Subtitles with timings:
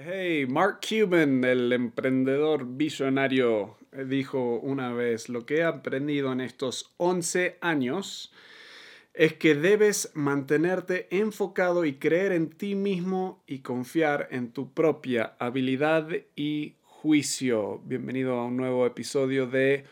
[0.00, 6.94] Hey, Mark Cuban, el emprendedor visionario, dijo una vez, lo que he aprendido en estos
[6.98, 8.32] 11 años
[9.12, 15.34] es que debes mantenerte enfocado y creer en ti mismo y confiar en tu propia
[15.40, 17.82] habilidad y juicio.
[17.84, 19.82] Bienvenido a un nuevo episodio de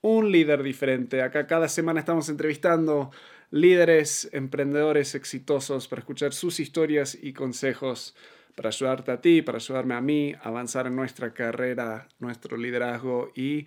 [0.00, 1.22] Un líder diferente.
[1.22, 3.10] Acá cada semana estamos entrevistando
[3.50, 8.14] líderes, emprendedores exitosos para escuchar sus historias y consejos
[8.56, 13.66] para ayudarte a ti, para ayudarme a mí avanzar en nuestra carrera, nuestro liderazgo y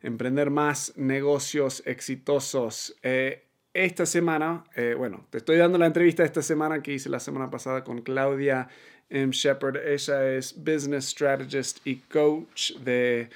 [0.00, 2.96] emprender más negocios exitosos.
[3.02, 7.20] Eh, esta semana, eh, bueno, te estoy dando la entrevista esta semana que hice la
[7.20, 8.68] semana pasada con Claudia
[9.10, 9.32] M.
[9.32, 9.76] Shepard.
[9.76, 13.28] Ella es Business Strategist y Coach de,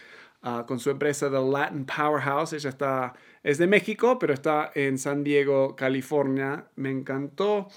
[0.42, 2.52] ah, con su empresa The Latin Powerhouse.
[2.54, 6.64] Ella está, es de México, pero está en San Diego, California.
[6.76, 7.68] Me encantó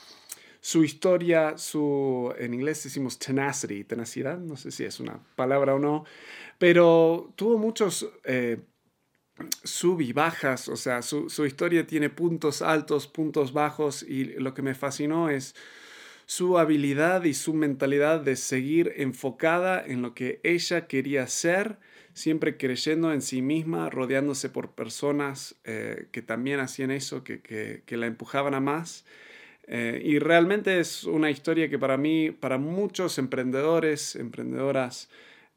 [0.66, 5.80] su historia, su, en inglés decimos tenacity, tenacidad, no sé si es una palabra o
[5.80, 6.05] no,
[6.58, 8.58] pero tuvo muchos eh,
[9.63, 14.55] sub y bajas, o sea, su, su historia tiene puntos altos, puntos bajos y lo
[14.55, 15.54] que me fascinó es
[16.26, 21.77] su habilidad y su mentalidad de seguir enfocada en lo que ella quería ser,
[22.16, 27.84] siempre creyendo en sí misma, rodeándose por personas eh, que también hacían eso, que, que,
[27.86, 29.05] que la empujaban a más.
[29.68, 35.10] Eh, y realmente es una historia que para mí, para muchos emprendedores, emprendedoras,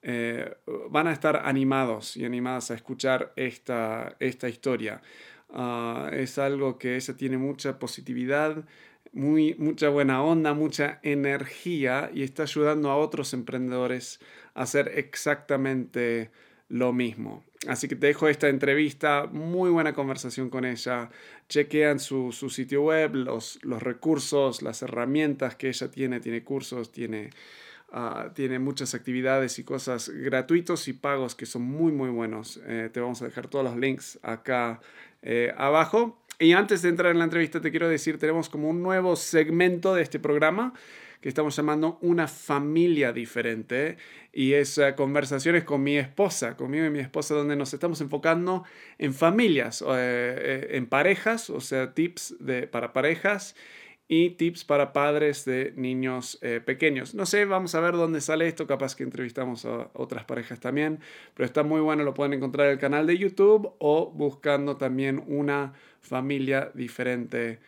[0.03, 0.55] eh,
[0.91, 5.03] van a estar animados y animadas a escuchar esta, esta historia.
[5.51, 8.65] Ah, es algo que ella tiene mucha positividad,
[9.13, 14.21] muy, mucha buena onda, mucha energía y está ayudando a otros emprendedores
[14.55, 16.31] a hacer exactamente
[16.69, 17.45] lo mismo.
[17.67, 21.11] Así que te dejo esta entrevista, muy buena conversación con ella.
[21.49, 26.21] Chequean su, su sitio web, los, los, recursos, las herramientas que ella tiene.
[26.21, 27.31] Tiene cursos, tiene,
[27.93, 32.61] uh, tiene muchas actividades y cosas gratuitos y pagos que son muy, muy buenos.
[32.65, 34.81] Eh, te vamos a dejar todos los links acá
[35.23, 36.23] eh, abajo.
[36.39, 39.97] Y antes de entrar en la entrevista, te quiero decir, tenemos como un nuevo segmento
[39.97, 40.75] de este programa
[41.21, 43.97] que estamos llamando una familia diferente
[44.33, 48.65] y es conversaciones con mi esposa, conmigo y mi esposa, donde nos estamos enfocando
[48.99, 53.57] en familias, eh, eh, en parejas, o sea, tips de, para parejas
[54.07, 57.15] y tips para padres de niños pequeños.
[57.15, 61.01] No sé, vamos a ver dónde sale esto, capaz que entrevistamos a otras parejas también,
[61.35, 65.23] pero está muy bueno, lo pueden encontrar en el canal de YouTube o buscando también
[65.27, 67.59] una familia diferente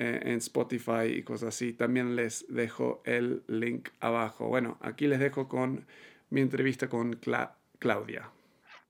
[0.00, 1.72] en Spotify y cosas así.
[1.72, 4.48] También les dejo el link abajo.
[4.48, 5.86] Bueno, aquí les dejo con
[6.30, 7.20] mi entrevista con
[7.78, 8.30] Claudia.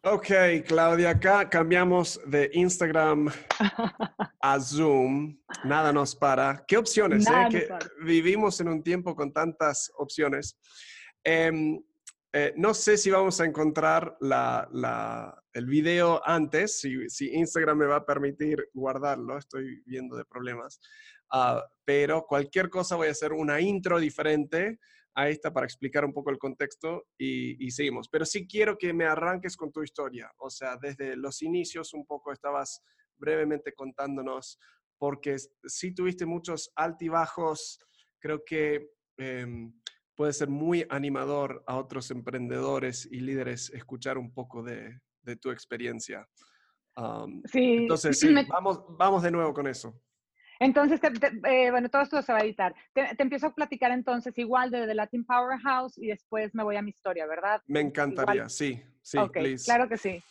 [0.02, 0.28] Ok,
[0.66, 3.28] Claudia, acá cambiamos de Instagram
[4.40, 5.36] a Zoom.
[5.64, 6.64] Nada nos para.
[6.66, 7.26] ¿Qué opciones?
[7.26, 7.48] Eh?
[7.50, 7.68] Que
[8.02, 10.56] vivimos en un tiempo con tantas opciones.
[11.22, 11.82] Em,
[12.32, 14.16] eh, no sé si vamos a encontrar
[15.52, 20.80] el video antes, si, Instagram me va a permitir guardarlo, estoy viendo de problemas.
[21.30, 24.78] Ah, pero cualquier cosa voy a hacer una intro diferente
[25.14, 28.08] a esta para explicar un poco el contexto y, y, seguimos.
[28.08, 32.06] Pero sí quiero que me arranques con tu historia, o sea, desde los inicios un
[32.06, 32.82] poco estabas
[33.18, 34.58] brevemente contándonos,
[34.98, 37.78] porque sí tuviste muchos altibajos,
[38.18, 38.90] creo que...
[39.18, 39.72] Em,
[40.20, 45.50] puede ser muy animador a otros emprendedores y líderes escuchar un poco de, de tu
[45.50, 46.26] experiencia.
[47.46, 47.76] sí.
[47.76, 49.94] Entonces, sí, vamos, vamos de nuevo con eso.
[50.60, 51.00] Entonces,
[51.48, 52.74] eh, bueno, todo esto se va a editar.
[52.92, 56.82] Te, empiezo a platicar entonces igual de The Latin Powerhouse y después me voy a
[56.82, 57.62] mi historia, ¿verdad?
[57.66, 60.22] Me encantaría, sí, sí, okay, Claro que sí.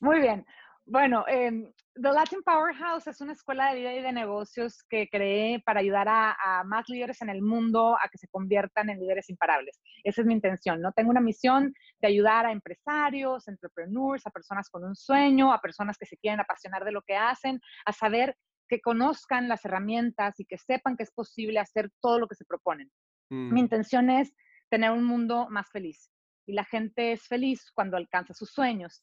[0.00, 0.44] Muy bien.
[0.88, 1.50] Bueno, eh,
[1.94, 6.06] The Latin Powerhouse es una escuela de vida y de negocios que creé para ayudar
[6.08, 9.80] a, más líderes en el mundo a que se conviertan en líderes imparables.
[10.04, 10.92] Esa es mi intención, ¿no?
[10.92, 15.98] Tengo una misión de ayudar a empresarios, entrepreneurs, a personas con un sueño, a personas
[15.98, 18.36] que se quieren apasionar de lo que hacen, a saber
[18.68, 22.44] que conozcan las herramientas y que sepan que es posible hacer todo lo que se
[22.44, 22.92] proponen.
[23.28, 23.58] Mi mm.
[23.58, 24.32] intención es
[24.70, 26.12] tener un mundo más feliz.
[26.46, 29.02] Y la gente es feliz cuando alcanza sus sueños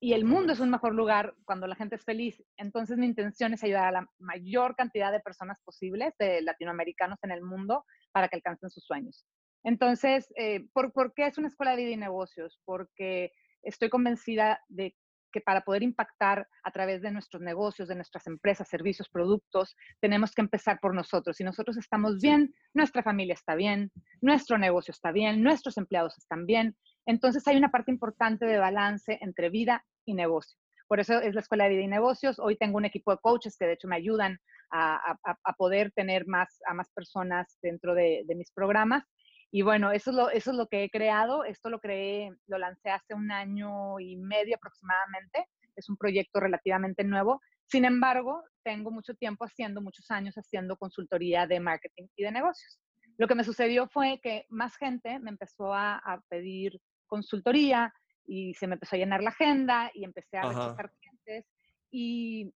[0.00, 2.42] y el mundo es un mejor lugar cuando la gente es feliz.
[2.56, 7.32] Entonces mi intención es ayudar a la mayor cantidad de personas posibles, de latinoamericanos en
[7.32, 9.26] el mundo, para que alcancen sus sueños.
[9.64, 12.60] Entonces, eh, ¿por, ¿por qué es una escuela de vida y negocios?
[12.64, 14.94] Porque estoy convencida de
[15.32, 20.32] que para poder impactar a través de nuestros negocios, de nuestras empresas, servicios, productos, tenemos
[20.32, 21.36] que empezar por nosotros.
[21.36, 23.90] Si nosotros estamos bien, nuestra familia está bien,
[24.20, 26.76] nuestro negocio está bien, nuestros empleados están bien.
[27.08, 30.58] Entonces hay una parte importante de balance entre vida y negocio.
[30.86, 32.38] Por eso es la Escuela de Vida y Negocios.
[32.38, 34.38] Hoy tengo un equipo de coaches que de hecho me ayudan
[34.70, 35.16] a,
[35.56, 39.04] poder tener más, a más personas dentro de, mis programas.
[39.50, 41.44] Y bueno, eso es, lo, eso es lo que he creado.
[41.44, 45.46] Esto lo creé, lo lancé hace un año y medio aproximadamente.
[45.76, 47.40] Es un proyecto relativamente nuevo.
[47.68, 52.78] Sin embargo, tengo mucho tiempo haciendo, muchos años haciendo consultoría de marketing y de negocios.
[53.16, 56.78] Lo que me sucedió fue que más gente me empezó a, a pedir
[57.08, 57.92] consultoría
[58.26, 61.46] y se me empezó a llenar la agenda y empecé a rechazar clientes
[61.90, 62.52] y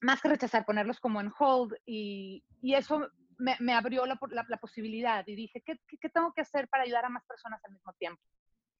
[0.00, 3.08] más que rechazar, ponerlos como en hold y, y eso
[3.38, 6.84] me, me, abrió la, la, la, posibilidad y dije, ¿qué, ¿qué, tengo que hacer para
[6.84, 8.22] ayudar a más personas al mismo tiempo?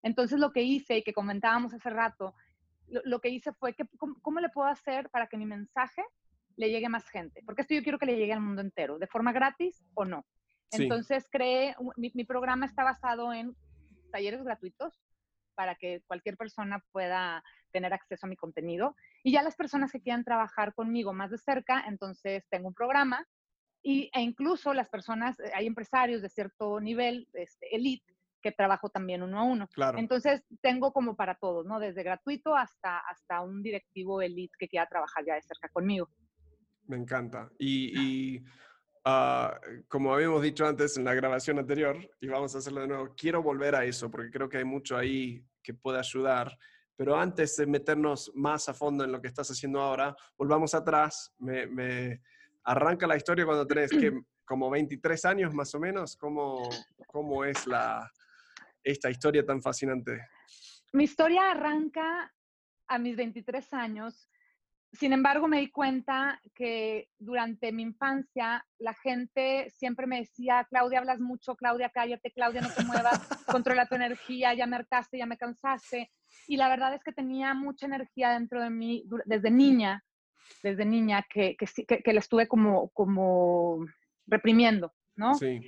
[0.03, 2.35] Entonces lo que hice y que comentábamos hace rato,
[2.89, 6.03] lo, lo que hice fue, que, ¿cómo, ¿cómo, le puedo hacer para que mi mensaje
[6.57, 7.43] le llegue a más gente?
[7.45, 10.27] Porque esto yo quiero que le llegue al mundo entero, de forma gratis o no.
[10.71, 10.83] Sí.
[10.83, 13.57] Entonces creé, mi, mi programa está basado en
[14.13, 15.01] talleres gratuitos
[15.55, 17.43] para que cualquier persona pueda
[17.73, 18.97] tener acceso a mi contenido.
[19.23, 23.27] Y ya las personas que quieran trabajar conmigo más de cerca, entonces tengo un programa
[23.83, 28.89] y, e incluso las personas, eh, hay empresarios de cierto nivel, este, elite, que trabajo
[28.89, 29.69] también uno a uno.
[29.69, 29.99] Claro.
[29.99, 31.79] Entonces tengo como para todos, ¿no?
[31.79, 36.09] Desde gratuito hasta, hasta un directivo elite que quiera trabajar ya de cerca conmigo.
[36.87, 37.51] Me encanta.
[37.59, 38.45] Y, y
[39.07, 43.15] uh, como habíamos dicho antes en la grabación anterior, y vamos a hacerlo de nuevo,
[43.17, 46.57] quiero volver a eso porque creo que hay mucho ahí que puede ayudar.
[46.97, 51.35] Pero antes de meternos más a fondo en lo que estás haciendo ahora, volvamos atrás.
[51.39, 52.23] Me, me
[52.65, 54.13] arranca la historia cuando tenés que
[54.45, 56.17] como 23 años más o menos.
[56.17, 56.69] ¿Cómo,
[57.09, 58.09] cómo es la,
[58.83, 60.29] esta historia tan fascinante?
[60.93, 62.33] Mi historia arranca
[62.87, 64.29] a mis 23 años.
[64.95, 71.01] Sin embargo, me di cuenta que durante mi infancia la gente siempre me decía, Claudia,
[71.01, 75.27] hablas mucho, Claudia, cállate, Claudia, no te muevas, controla tu energía, ya me hartaste, ya
[75.27, 76.13] me cansaste.
[76.47, 80.05] Y la verdad es que tenía mucha energía dentro de mí desde niña,
[80.63, 83.85] desde niña, que, que, que, que la estuve como, como
[84.27, 85.35] reprimiendo, ¿no?
[85.35, 85.61] Sí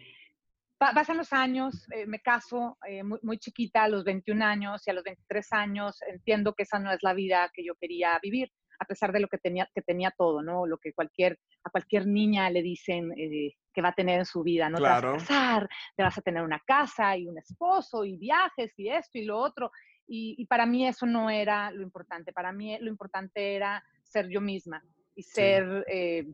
[0.78, 4.90] pasan los años, eh, me caso eh, muy, muy, chiquita, a los 21 años y
[4.90, 8.52] a los 23 años entiendo que esa no es la vida que yo quería vivir,
[8.78, 10.67] a pesar de lo que tenía, que tenía todo, ¿no?
[10.67, 14.43] Lo que cualquier, a cualquier niña le dicen eh, que va a tener en su
[14.43, 14.78] vida, ¿no?
[14.78, 15.12] Claro.
[15.12, 18.73] Te vas a casar, te vas a tener una casa y un esposo y viajes
[18.78, 19.70] y esto y lo otro.
[20.06, 24.28] Y, y para mí eso no era lo importante, para mí lo importante era ser
[24.28, 24.82] yo misma
[25.17, 26.32] y ser, sí.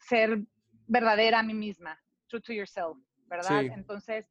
[0.00, 0.40] ser
[0.86, 3.60] verdadera a mí misma, true to yourself, ¿verdad?
[3.60, 3.70] Sí.
[3.72, 4.26] Entonces,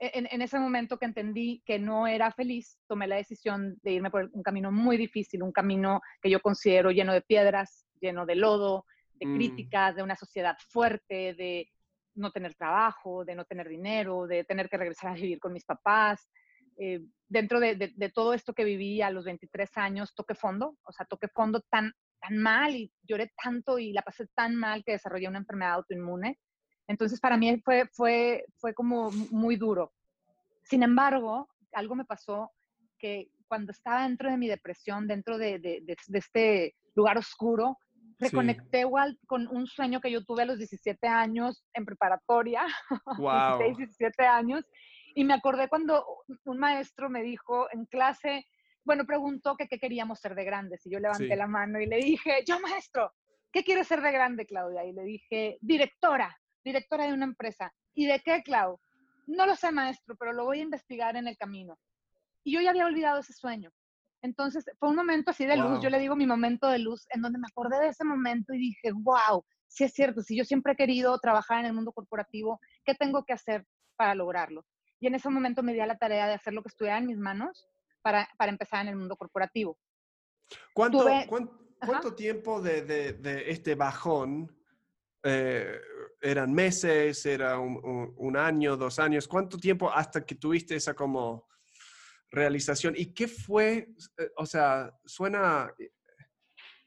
[0.00, 4.10] en, en, ese momento que entendí que no era feliz, tomé la decisión de irme
[4.10, 8.34] por un camino muy difícil, un camino que yo considero lleno de piedras, lleno de
[8.34, 9.34] lodo, de mm.
[9.36, 11.68] críticas, de una sociedad fuerte, de
[12.14, 15.66] no tener trabajo, de no tener dinero, de tener que regresar a vivir con mis
[15.66, 16.28] papás.
[16.78, 20.78] Eh, dentro de, de, de, todo esto que viví a los 23 años, toqué fondo,
[20.82, 24.82] o sea, toqué fondo tan, tan mal y lloré tanto y la pasé tan mal
[24.82, 26.38] que desarrollé una enfermedad autoinmune
[26.90, 29.92] entonces, para mí fue, fue, fue como muy duro.
[30.64, 32.50] Sin embargo, algo me pasó
[32.98, 37.78] que cuando estaba dentro de mi depresión, dentro de, de, de, de este lugar oscuro,
[38.18, 38.80] reconecté sí.
[38.80, 42.66] igual con un sueño que yo tuve a los 17 años en preparatoria,
[43.18, 43.58] wow.
[43.58, 44.64] 16, 17 años,
[45.14, 46.04] y me acordé cuando
[46.44, 48.44] un maestro me dijo en clase,
[48.84, 51.36] bueno, preguntó que qué queríamos ser de grandes, y yo levanté sí.
[51.36, 53.12] la mano y le dije, yo maestro,
[53.52, 54.84] ¿qué quieres ser de grande, Claudia?
[54.84, 57.72] Y le dije, directora directora de una empresa.
[57.94, 58.78] ¿Y de qué, Clau?
[59.26, 61.78] No lo sé, maestro, pero lo voy a investigar en el camino.
[62.42, 63.70] Y yo ya había olvidado ese sueño.
[64.22, 67.22] Entonces, fue un momento así de luz, yo le digo mi momento de luz, en
[67.22, 70.74] donde me acordé de ese momento y dije, wow, sí es cierto, si yo siempre
[70.74, 73.64] he querido trabajar en el mundo corporativo, ¿qué tengo que hacer
[73.96, 74.66] para lograrlo?
[74.98, 77.06] Y en ese momento me di a la tarea de hacer lo que estuviera en
[77.06, 77.66] mis manos
[78.02, 79.78] para, para empezar en el mundo corporativo.
[80.74, 84.54] ¿Cuánto, Tuve, ¿cuánto, cuánto tiempo de, de, de, este bajón
[85.22, 85.78] eh,
[86.22, 89.26] eran meses, era un, año, dos años.
[89.26, 91.46] ¿Cuánto tiempo hasta que tuviste esa como
[92.30, 92.94] realización?
[92.96, 93.88] ¿Y qué fue?
[94.18, 95.72] Eh, o sea, suena,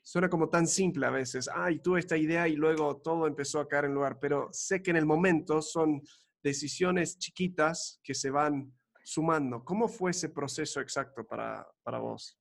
[0.01, 1.49] suena como tan simple a veces.
[1.53, 4.19] Ay, tuve esta idea y luego todo empezó a caer en lugar.
[4.19, 6.01] Pero sé que en el momento son
[6.43, 8.71] decisiones chiquitas que se van
[9.03, 9.63] sumando.
[9.63, 12.39] ¿Cómo fue ese proceso exacto para, para vos?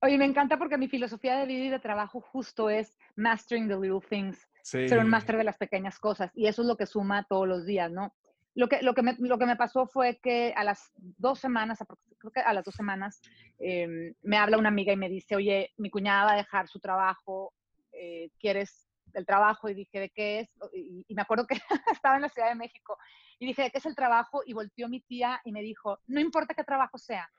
[0.00, 3.76] Oye, me encanta porque mi filosofía de vida y de trabajo justo es mastering the
[3.76, 4.88] little things sí.
[4.88, 6.30] ser un máster de las pequeñas cosas.
[6.34, 8.14] Y eso es lo que suma todos los días, ¿no?
[8.54, 11.78] Lo que, lo, que me, lo que me pasó fue que a las dos semanas,
[12.18, 13.20] creo que a las dos semanas,
[13.58, 16.80] eh, me habla una amiga y me dice, oye, mi cuñada va a dejar su
[16.80, 17.54] trabajo,
[17.92, 19.68] eh, ¿quieres el trabajo?
[19.68, 20.48] Y dije, ¿de qué es?
[20.72, 21.54] Y, y me acuerdo que
[21.92, 22.98] estaba en la Ciudad de México
[23.38, 24.42] y dije, ¿de qué es el trabajo?
[24.44, 27.30] Y volteó mi tía y me dijo, no importa qué trabajo sea.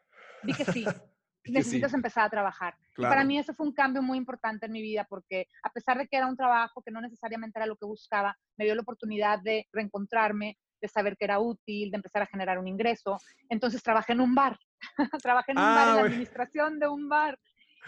[0.43, 0.85] Dije, sí.
[1.81, 1.97] necesitas sí.
[1.97, 2.75] empezar a trabajar.
[2.93, 3.11] Claro.
[3.11, 5.97] Y para mí eso fue un cambio muy importante en mi vida porque a pesar
[5.97, 8.81] de que era un trabajo que no necesariamente era lo que buscaba, me dio la
[8.81, 13.17] oportunidad de reencontrarme, de saber que era útil, de empezar a generar un ingreso.
[13.49, 14.57] Entonces trabajé en un bar,
[15.23, 17.37] trabajé en un bar, en la ah, administración de un bar.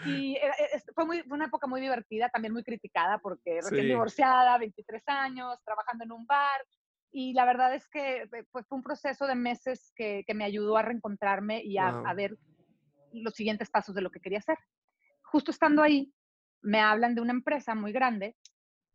[0.06, 0.36] Y
[0.94, 6.04] fue, muy, una época muy divertida, también muy criticada porque recién divorciada, 23 años, trabajando
[6.04, 6.60] en un bar.
[7.12, 10.76] Y la verdad es que pues, fue un proceso de meses que, que me ayudó
[10.76, 12.36] a reencontrarme y a, a ver
[13.12, 14.58] los siguientes pasos de lo que quería hacer.
[15.22, 16.12] Justo estando ahí,
[16.62, 18.36] me hablan de una empresa muy grande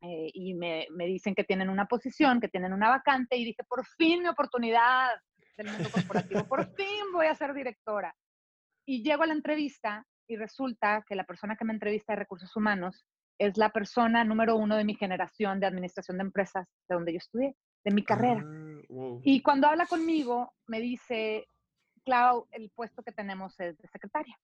[0.02, 3.64] eh, y me, me, dicen que tienen una posición, que tienen una vacante y dije,
[3.68, 5.10] por fin mi oportunidad
[5.58, 8.16] del mundo corporativo, por fin voy a ser directora.
[8.86, 12.56] Y llego a la entrevista y resulta que la persona que me entrevista de recursos
[12.56, 13.06] humanos
[13.40, 17.18] es la persona número uno de mi generación de administración de empresas de donde yo
[17.18, 18.44] estudié, de mi carrera.
[18.46, 21.48] Ah, y cuando habla conmigo, me dice,
[22.08, 24.40] Clau, el puesto que tenemos es de secretaria.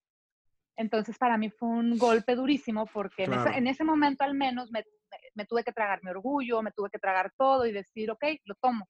[0.75, 4.83] Entonces, para mí fue un golpe durísimo porque en, ese, momento al menos me,
[5.33, 8.55] me, tuve que tragar mi orgullo, me tuve que tragar todo y decir, ok, lo
[8.55, 8.89] tomo.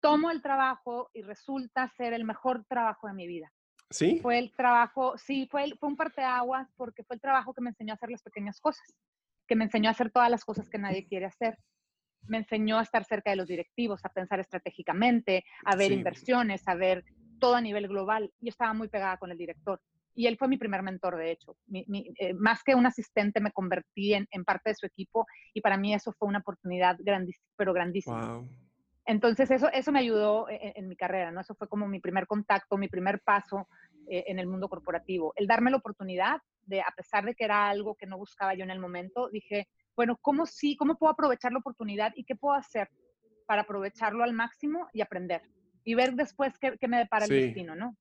[0.00, 3.52] Tomo el trabajo y resulta ser el mejor trabajo de mi vida.
[3.90, 4.18] ¿Sí?
[4.20, 7.92] Fue el trabajo, sí, fue, fue un parteaguas porque fue el trabajo que me enseñó
[7.92, 8.86] a hacer las pequeñas cosas,
[9.46, 11.58] que me enseñó a hacer todas las cosas que nadie quiere hacer.
[12.22, 16.74] Me enseñó a estar cerca de los directivos, a pensar estratégicamente, a ver inversiones, a
[16.74, 17.04] ver
[17.38, 18.32] todo a nivel global.
[18.40, 19.80] Yo estaba muy pegada con el director
[20.18, 21.56] y él fue mi primer mentor, de hecho.
[21.72, 25.94] Eh, más que un asistente, me convertí en, parte de su equipo y para mí
[25.94, 28.42] eso fue una oportunidad grandísima, pero grandísima.
[29.06, 31.40] Entonces eso, eso me ayudó e, e, en, mi carrera, ¿no?
[31.40, 33.68] Eso fue como mi primer contacto, mi primer paso
[34.08, 35.32] eh, en el mundo corporativo.
[35.36, 38.64] El darme la oportunidad de, a pesar de que era algo que no buscaba yo
[38.64, 40.76] en el momento, dije, bueno, ¿cómo sí?
[40.76, 42.88] ¿Cómo puedo aprovechar la oportunidad y qué puedo hacer
[43.46, 45.42] para aprovecharlo al máximo y aprender?
[45.88, 47.96] Y ver después qué, qué me depara el destino, ¿no?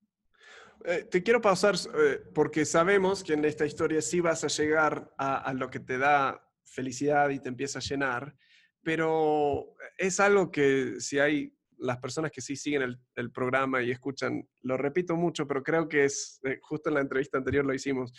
[0.85, 5.13] Eh, te quiero pausar eh, porque sabemos que en esta historia sí vas a llegar
[5.17, 8.35] a, lo que te da felicidad y te empieza a llenar,
[8.83, 14.47] pero es algo que si hay las personas que sí siguen el, programa y escuchan,
[14.63, 18.11] lo repito mucho, pero creo que es, eh, justo en la entrevista anterior lo hicimos,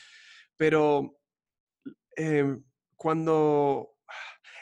[0.56, 1.16] pero
[2.96, 3.94] cuando,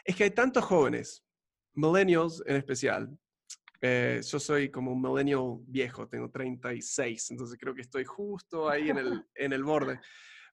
[0.04, 1.24] es que hay tantos jóvenes,
[1.72, 3.18] millennials en especial,
[3.80, 8.90] eh, yo soy como un millennial viejo, tengo 36, entonces creo que estoy justo ahí
[8.90, 10.00] en el, en el borde.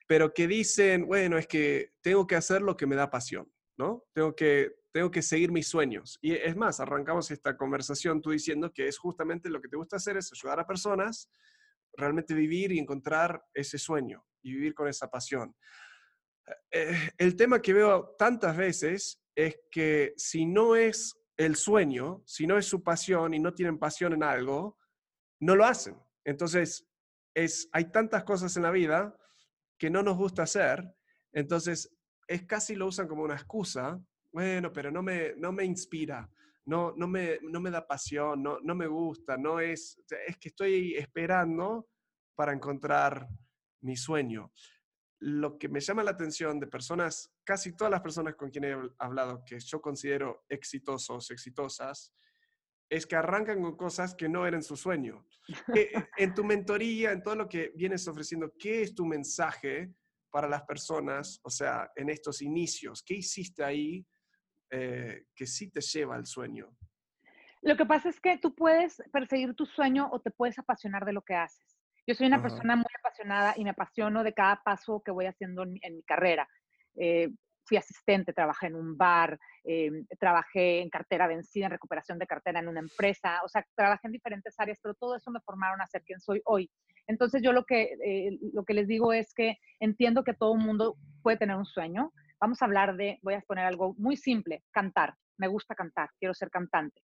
[0.07, 4.03] Pero que dicen, bueno, es que tengo que hacer lo que me da pasión, ¿no?
[4.13, 6.19] Tengo que, tengo que seguir mis sueños.
[6.21, 9.95] Y es más, arrancamos esta conversación tú diciendo que es justamente lo que te gusta
[9.95, 11.29] hacer, es ayudar a personas,
[11.95, 15.55] realmente vivir y encontrar ese sueño y vivir con esa pasión.
[16.71, 22.45] Eh, el tema que veo tantas veces es que si no es el sueño, si
[22.47, 24.77] no es su pasión y no tienen pasión en algo,
[25.39, 25.97] no lo hacen.
[26.23, 26.87] Entonces,
[27.33, 29.15] es, hay tantas cosas en la vida
[29.77, 30.83] que no nos gusta hacer,
[31.31, 31.91] entonces
[32.27, 33.99] es casi lo usan como una excusa,
[34.31, 36.29] bueno, pero no me, no me inspira,
[36.65, 40.49] no, no, me, no me da pasión, no, no me gusta, no es, es que
[40.49, 41.89] estoy esperando
[42.35, 43.27] para encontrar
[43.81, 44.51] mi sueño
[45.25, 48.75] lo que me llama la atención de personas, casi todas las personas con quien he
[48.99, 52.13] hablado que yo considero exitosos, exitosas,
[52.89, 55.25] es que arrancan con cosas que no eran su sueño.
[56.17, 59.93] en tu mentoría, en todo lo que vienes ofreciendo, ¿qué es tu mensaje
[60.29, 63.01] para las personas, o sea, en estos inicios?
[63.01, 64.05] ¿Qué hiciste ahí
[64.71, 66.75] eh, que sí te lleva al sueño?
[67.61, 71.13] Lo que pasa es que tú puedes perseguir tu sueño o te puedes apasionar de
[71.13, 71.72] lo que haces.
[72.05, 75.63] Yo soy una persona muy apasionada y me apasiono de cada paso que voy haciendo
[75.63, 76.47] en mi, carrera.
[76.95, 77.29] Eh,
[77.65, 82.59] fui asistente, trabajé en un bar, eh, trabajé en cartera vencida, en recuperación de cartera
[82.59, 85.87] en una empresa, o sea, trabajé en diferentes áreas, pero todo eso me formaron a
[85.87, 86.69] ser quien soy hoy.
[87.07, 90.61] Entonces yo lo que, eh, lo que les digo es que entiendo que todo el
[90.61, 92.11] mundo puede tener un sueño.
[92.39, 95.15] Vamos a hablar de, voy a poner algo muy simple, cantar.
[95.37, 97.01] Me gusta cantar, quiero ser cantante.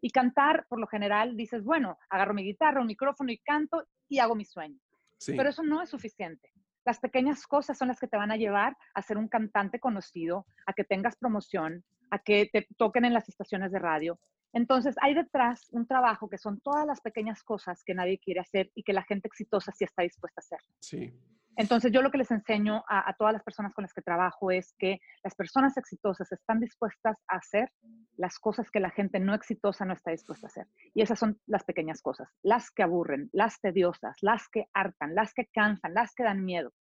[0.00, 4.18] Y cantar, por lo general, dices, bueno, agarro mi guitarra, un micrófono y canto y
[4.18, 4.78] hago mi sueño.
[5.26, 6.50] Pero eso no es suficiente.
[6.84, 10.46] Las pequeñas cosas son las que te van a llevar a ser un cantante conocido,
[10.66, 14.18] a que tengas promoción, a que te toquen en las estaciones de radio.
[14.52, 18.70] Entonces, hay detrás un trabajo que son todas las pequeñas cosas que nadie quiere hacer
[18.74, 20.58] y que la gente exitosa sí está dispuesta a hacer.
[20.80, 21.12] Sí.
[21.60, 24.72] Entonces, yo lo que les enseño a, todas las personas con las que trabajo es
[24.78, 27.70] que las personas exitosas están dispuestas a hacer
[28.16, 30.66] las cosas que la gente no exitosa no está dispuesta a hacer.
[30.94, 35.34] Y esas son las pequeñas cosas, las que aburren, las tediosas, las que hartan, las
[35.34, 36.72] que cansan, las que dan miedo.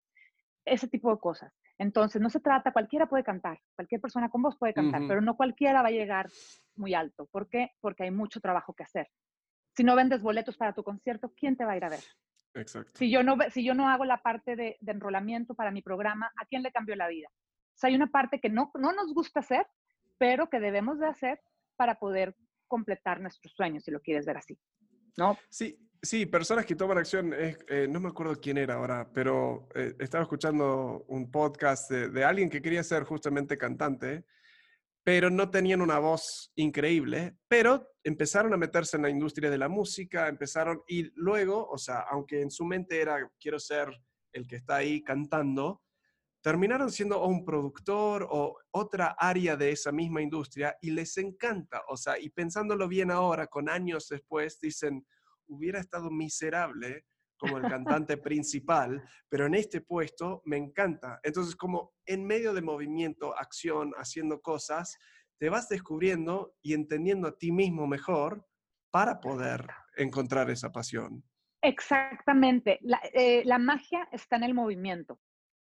[0.65, 1.53] Ese tipo de cosas.
[1.77, 5.37] Entonces, no se trata, cualquiera puede cantar, cualquier persona con voz puede cantar, pero no
[5.37, 6.29] cualquiera va a llegar
[6.77, 7.27] muy alto.
[7.33, 7.71] ¿Por qué?
[7.81, 9.09] Porque hay mucho trabajo que hacer.
[9.77, 12.05] Si no vendes boletos para tu concierto, ¿quién te va a ir a ver?
[12.95, 16.47] Si yo no, si yo no hago la parte de, enrolamiento para mi programa, ¿a
[16.47, 17.29] quién le cambio la vida?
[17.31, 19.67] O sea, hay una parte que no, no nos gusta hacer,
[20.19, 21.41] pero que debemos de hacer
[21.77, 22.35] para poder
[22.67, 24.59] completar nuestros sueños, si lo quieres ver así,
[25.17, 25.39] ¿no?
[25.49, 29.97] Sí, Sí, personas que toman acción, eh, no me acuerdo quién era ahora, pero eh,
[29.99, 34.25] estaba escuchando un podcast de, alguien que quería ser justamente cantante,
[35.09, 39.67] pero no tenían una voz increíble, pero empezaron a meterse en la industria de la
[39.67, 43.89] música, empezaron y luego, o sea, aunque en su mente era quiero ser
[44.33, 45.81] el que está ahí cantando,
[46.43, 51.97] terminaron siendo un productor o otra área de esa misma industria y les encanta, o
[51.97, 55.07] sea, y pensándolo bien ahora, con años después, dicen,
[55.47, 57.07] hubiera estado miserable
[57.39, 61.21] como el cantante principal, pero en este puesto me encanta.
[61.23, 64.99] Entonces, como en medio de movimiento, acción, haciendo cosas,
[65.39, 68.47] te vas descubriendo y entendiendo a ti mismo mejor
[68.91, 69.67] para poder
[69.97, 71.25] encontrar esa pasión.
[71.63, 72.79] Exactamente.
[72.83, 75.21] La, eh, la magia está en el movimiento.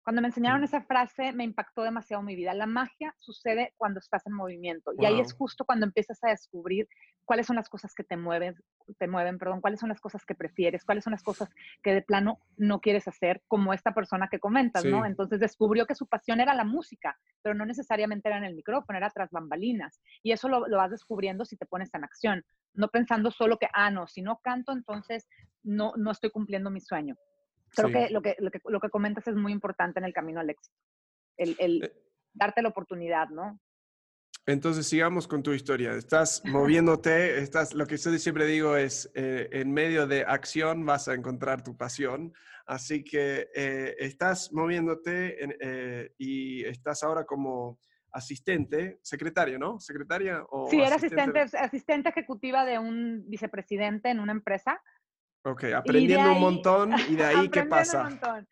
[0.04, 2.54] Cuando me enseñaron esa frase, me impactó demasiado mi vida.
[2.54, 4.92] La magia sucede cuando estás en movimiento.
[4.96, 6.86] Y ahí es justo cuando empiezas a descubrir
[7.26, 8.56] cuáles son las cosas que te mueven,
[8.98, 11.50] te mueven, perdón, cuáles son las cosas que prefieres, cuáles son las cosas
[11.82, 15.04] que de plano no quieres hacer, como esta persona que comentas, ¿no?
[15.04, 18.96] Entonces descubrió que su pasión era la música, pero no necesariamente era en el micrófono,
[18.96, 20.00] era tras bambalinas.
[20.22, 23.68] Y eso lo, lo vas descubriendo si te pones en acción, no pensando solo que,
[23.74, 25.28] ah, no, si no canto, entonces
[25.62, 27.16] no, no estoy cumpliendo mi sueño.
[27.74, 30.40] Creo que, lo que, lo que lo que comentas es muy importante en el camino
[30.40, 30.76] al éxito.
[31.36, 32.06] El, el eh
[32.36, 33.58] darte la oportunidad, ¿no?
[34.46, 35.92] Entonces sigamos con tu historia.
[35.92, 41.08] Estás moviéndote, estás, lo que yo siempre digo es, eh, en medio de acción vas
[41.08, 42.32] a encontrar tu pasión.
[42.64, 47.80] Así que eh, estás moviéndote y estás ahora como
[48.12, 49.78] asistente, secretaria, ¿no?
[49.78, 50.44] ¿Secretaria?
[50.50, 54.80] O sí, era asistente, asistente ejecutiva de un vicepresidente en una empresa.
[55.44, 58.02] Ok, aprendiendo un montón y de ahí qué pasa.
[58.02, 58.48] Un montón.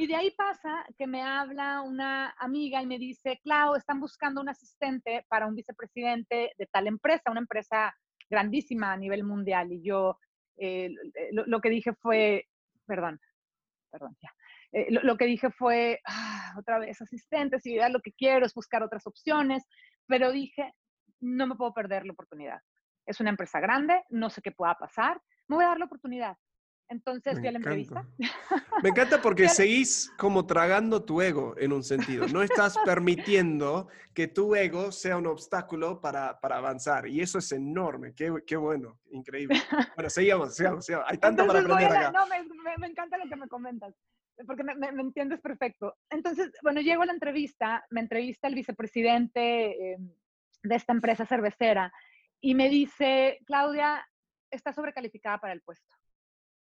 [0.00, 4.40] Y de ahí pasa que me habla una amiga y me dice, Clau, están buscando
[4.40, 7.92] un asistente para un vicepresidente de tal empresa, una empresa
[8.30, 9.72] grandísima a nivel mundial.
[9.72, 10.16] Y yo
[10.56, 10.90] eh,
[11.32, 12.46] lo, que dije fue,
[12.86, 13.18] perdón,
[13.90, 14.32] perdón, ya.
[14.70, 18.84] Eh, lo, que dije fue, ah, otra vez asistente, si lo que quiero es buscar
[18.84, 19.64] otras opciones,
[20.06, 20.74] pero dije,
[21.18, 22.60] no me puedo perder la oportunidad.
[23.04, 26.36] Es una empresa grande, no sé qué pueda pasar, me voy a dar la oportunidad.
[26.88, 28.06] Entonces fui a la entrevista.
[28.82, 32.26] Me encanta porque seguís como tragando tu ego en un sentido.
[32.28, 37.06] No estás permitiendo que tu ego sea un obstáculo para, para avanzar.
[37.06, 38.14] Y eso es enorme.
[38.14, 39.56] Qué, qué, bueno, increíble.
[39.96, 41.06] Bueno, seguimos, sigamos, sigamos.
[41.08, 42.12] Hay tanto para aprender acá.
[42.12, 42.42] No, me,
[42.78, 43.94] me, encanta lo que me comentas,
[44.46, 45.96] porque me, me, entiendes perfecto.
[46.10, 49.98] Entonces, bueno, llego a la entrevista, me entrevista el vicepresidente eh,
[50.62, 51.92] de esta empresa cervecera
[52.40, 54.06] y me dice, Claudia,
[54.50, 55.94] está sobrecalificada para el puesto.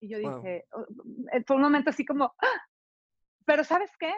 [0.05, 2.61] Y yo dije, oh, mm, fue un momento así como, ¡ah!
[3.43, 4.13] pero ¿sabes qué?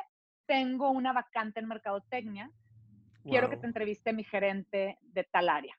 [0.46, 2.52] Tengo una vacante en mercadotecnia,
[3.24, 5.74] quiero que te entreviste mi gerente de tal área.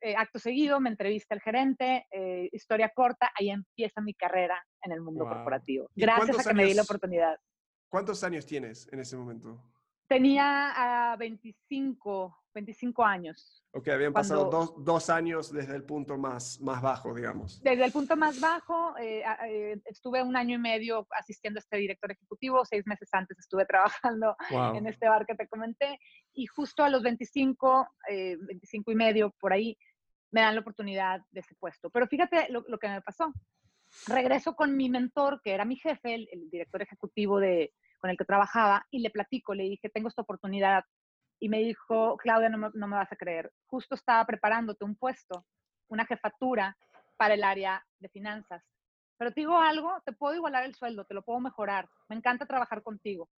[0.00, 4.90] Eh, acto seguido me entrevista el gerente, eh, historia corta, ahí empieza mi carrera en
[4.90, 5.88] el mundo corporativo.
[5.94, 7.38] Gracias a que me di la oportunidad.
[7.88, 9.62] ¿Cuántos años tienes en ese momento?
[10.06, 13.64] Tenía a 25, 25 años.
[13.72, 17.60] Ok, habían pasado dos, dos, años desde el punto más, más bajo, digamos.
[17.62, 21.78] Desde el punto más bajo, eh, eh, estuve un año y medio asistiendo a este
[21.78, 25.98] director ejecutivo, seis meses antes estuve trabajando en este bar que te comenté,
[26.32, 29.76] y justo a los 25, 25 eh, y medio, por ahí,
[30.30, 31.90] me dan la oportunidad de ese puesto.
[31.90, 33.32] Pero fíjate lo, lo que me pasó.
[34.06, 37.72] Regreso con mi mentor, que era mi jefe, el, el director ejecutivo de,
[38.04, 40.84] con el que trabajaba, y le platico, le dije, tengo esta oportunidad
[41.40, 45.46] y me dijo, Claudia, no me, vas a creer, justo estaba preparándote un puesto,
[45.88, 46.76] una jefatura
[47.16, 48.62] para el área de finanzas.
[49.16, 52.44] Pero te digo algo, te puedo igualar el sueldo, te lo puedo mejorar, me encanta
[52.44, 53.30] trabajar contigo,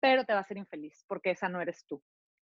[0.00, 2.02] pero te va a ser infeliz porque esa no eres tú.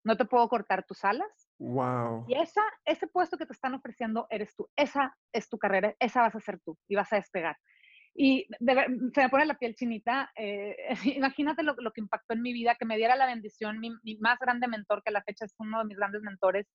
[0.05, 1.51] No te puedo cortar tus alas.
[1.59, 2.25] Wow.
[2.29, 4.69] Y esa, ese puesto que te están ofreciendo eres tú.
[4.77, 7.57] Esa es tu carrera, esa vas a ser tú y vas a despegar.
[8.15, 8.47] Y
[9.15, 10.31] se me pone la piel chinita.
[10.37, 10.77] Eh,
[11.17, 14.39] imagínate lo, lo, que impactó en mi vida, que me diera la bendición, mi, más
[14.39, 16.67] grande mentor, que a la fecha es uno de mis grandes mentores,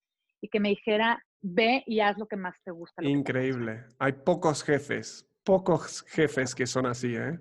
[0.41, 3.03] y que me dijera, ve y haz lo que más te gusta.
[3.03, 3.85] Increíble.
[3.99, 7.39] Hay pocos jefes, pocos jefes que son así, ¿eh?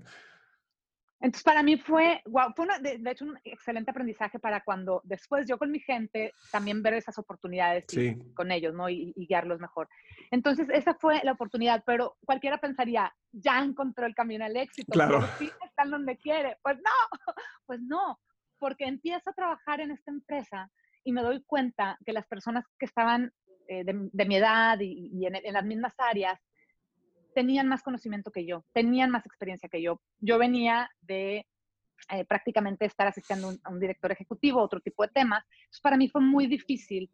[1.21, 5.57] Entonces, para mí fue, wow, fue de, hecho un excelente aprendizaje para cuando después yo
[5.57, 7.87] con mi gente también ver esas oportunidades
[8.35, 8.89] con ellos, ¿no?
[8.91, 9.89] Y, guiarlos mejor.
[10.31, 15.27] Entonces, esa fue la oportunidad, pero cualquiera pensaría, ya encontró el camino al éxito, claro.
[15.39, 16.59] sí están donde quiere.
[16.63, 16.91] Pues no,
[17.67, 18.21] pues no,
[18.59, 20.71] porque empiezo a trabajar en esta empresa
[21.03, 23.33] y me doy cuenta que las personas que estaban
[23.69, 26.39] eh, de, mi edad y, en las mismas áreas
[27.37, 30.01] tenían más conocimiento que yo, tenían más experiencia que yo.
[30.21, 31.47] Yo venía de
[32.09, 35.45] eh, prácticamente estar asistiendo a un director ejecutivo, otro tipo de temas.
[35.51, 37.11] Entonces, para mí fue muy difícil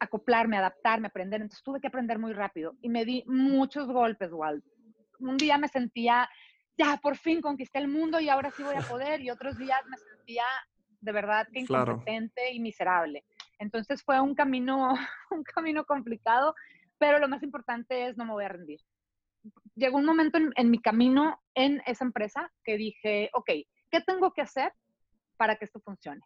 [0.00, 1.42] acoplarme, adaptarme, aprender.
[1.42, 4.64] Entonces tuve que aprender muy rápido y me di muchos golpes, Walt.
[5.18, 6.30] Un día me sentía,
[6.78, 9.20] ya, por fin conquisté el mundo y ahora sí voy a poder.
[9.20, 10.44] Y otros días me sentía
[10.98, 13.22] de verdad que incompetente y miserable.
[13.58, 14.94] Entonces fue un camino,
[15.30, 16.54] un camino complicado,
[16.96, 18.80] pero lo más importante es no me voy a rendir.
[19.74, 23.50] Llegó un momento en, mi camino en esa empresa que dije, ok,
[23.90, 24.72] ¿qué tengo que hacer
[25.36, 26.20] para que esto funcione?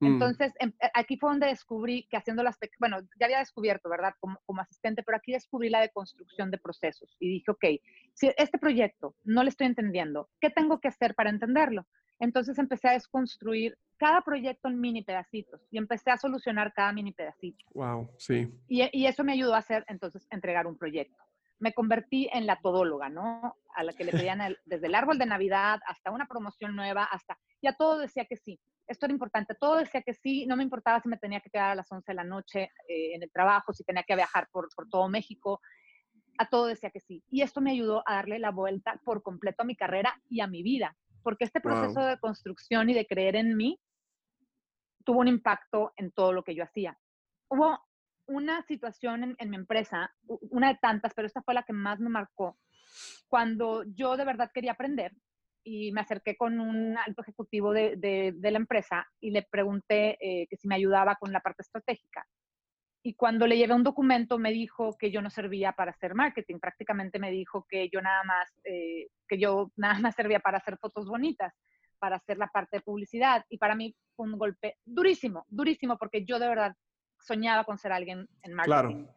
[0.00, 0.06] Mm.
[0.06, 4.14] Entonces, em, eh, aquí fue donde descubrí que haciendo las, bueno, ya había descubierto, ¿verdad?
[4.20, 7.64] Como, como, asistente, pero aquí descubrí la de construcción de procesos y dije, ok,
[8.14, 11.86] si este proyecto no le estoy entendiendo, ¿qué tengo que hacer para entenderlo?
[12.18, 17.12] Entonces empecé a desconstruir cada proyecto en mini pedacitos y empecé a solucionar cada mini
[17.12, 17.64] pedacito.
[17.74, 18.48] Wow, sí.
[18.68, 21.21] Y, y eso me ayudó a hacer, entonces, entregar un proyecto.
[21.62, 23.56] Me convertí en la todóloga, ¿no?
[23.74, 27.38] A la que le pedían desde el árbol de Navidad hasta una promoción nueva, hasta,
[27.62, 28.60] ya todo decía que sí.
[28.86, 31.70] Esto era importante, todo decía que sí, no me importaba si me tenía que quedar
[31.70, 34.68] a las 11 de la noche eh, en el trabajo, si tenía que viajar por,
[34.74, 35.60] por todo México,
[36.38, 37.22] a todo decía que sí.
[37.30, 40.46] Y esto me ayudó a darle la vuelta por completo a mi carrera y a
[40.46, 43.80] mi vida porque este proceso de construcción y de creer en mí
[45.04, 46.98] tuvo un impacto en todo lo que yo hacía.
[47.48, 47.78] Hubo
[48.32, 52.08] una situación en, mi empresa, una de tantas, pero esta fue la que más me
[52.08, 52.58] marcó,
[53.28, 55.12] cuando yo de verdad quería aprender
[55.64, 60.56] y me acerqué con un alto ejecutivo de, la empresa y le pregunté eh, que
[60.56, 62.26] si me ayudaba con la parte estratégica.
[63.04, 66.58] Y cuando le llevé un documento me dijo que yo no servía para hacer marketing,
[66.58, 70.78] prácticamente me dijo que yo nada más, eh, que yo nada más servía para hacer
[70.78, 71.52] fotos bonitas,
[71.98, 76.24] para hacer la parte de publicidad y para mí fue un golpe durísimo, durísimo porque
[76.24, 76.74] yo de verdad
[77.22, 79.04] soñaba con ser alguien en marketing.
[79.04, 79.14] Claro.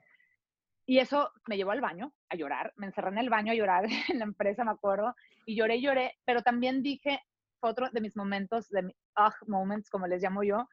[0.87, 3.85] Y eso me llevó al baño a llorar, me encerré en el baño a llorar
[4.09, 5.15] en la empresa, me acuerdo,
[5.45, 7.21] y lloré, lloré, pero también dije,
[7.59, 8.95] fue otro de mis momentos, de mis
[9.47, 10.67] moments, como les llamo yo,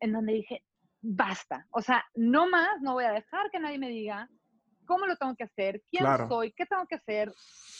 [0.00, 0.64] en donde dije,
[1.02, 1.66] basta.
[1.70, 4.28] O sea, no más, no voy a dejar que nadie me diga
[4.86, 7.32] cómo lo tengo que hacer, quién soy, qué tengo que hacer,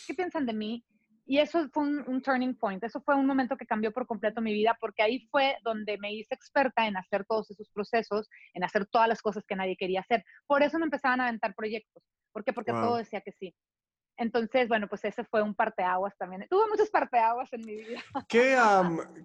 [0.06, 0.84] qué piensan de mí.
[1.30, 4.52] Y eso fue un, turning point, eso fue un momento que cambió por completo mi
[4.52, 8.84] vida, porque ahí fue donde me hice experta en hacer todos esos procesos, en hacer
[8.86, 10.24] todas las cosas que nadie quería hacer.
[10.48, 12.02] Por eso me empezaban a aventar proyectos.
[12.32, 12.52] ¿Por qué?
[12.52, 13.54] Porque todo decía que sí.
[14.16, 16.48] Entonces, bueno, pues ese fue un parteaguas también.
[16.50, 18.02] Tuve muchos parteaguas en mi vida.
[18.28, 18.58] ¿Qué,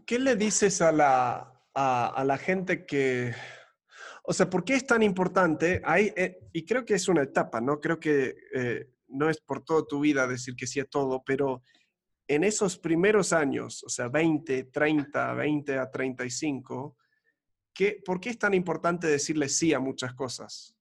[0.05, 3.33] ¿qué le dices a la, a, a la gente que,
[4.21, 5.81] o sea, ¿por qué es tan importante?
[5.83, 7.79] Hay, eh, y creo que es una etapa, ¿no?
[7.79, 11.63] Creo que eh, no es por toda tu vida decir que sí a todo, pero
[12.27, 16.97] en esos primeros años, o sea, 20, 30, 20 a 35,
[17.73, 20.75] ¿qué, ¿por qué es tan importante decirle sí a muchas cosas?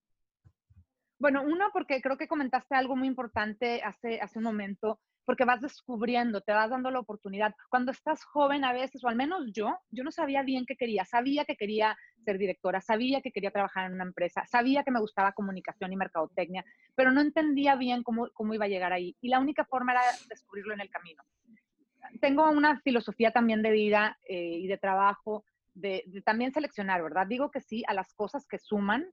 [1.18, 5.60] Bueno, uno, porque creo que comentaste algo muy importante hace, hace un momento, porque vas
[5.60, 7.54] descubriendo, te vas dando la oportunidad.
[7.68, 11.04] Cuando estás joven a veces, o al menos yo, yo no sabía bien qué quería.
[11.04, 15.00] Sabía que quería ser directora, sabía que quería trabajar en una empresa, sabía que me
[15.00, 19.16] gustaba comunicación y mercadotecnia, pero no entendía bien cómo, cómo iba a llegar ahí.
[19.20, 21.22] Y la única forma era descubrirlo en el camino.
[22.20, 27.26] Tengo una filosofía también de vida eh, y de trabajo, de, también seleccionar, ¿verdad?
[27.26, 29.06] Digo que sí a las cosas que suman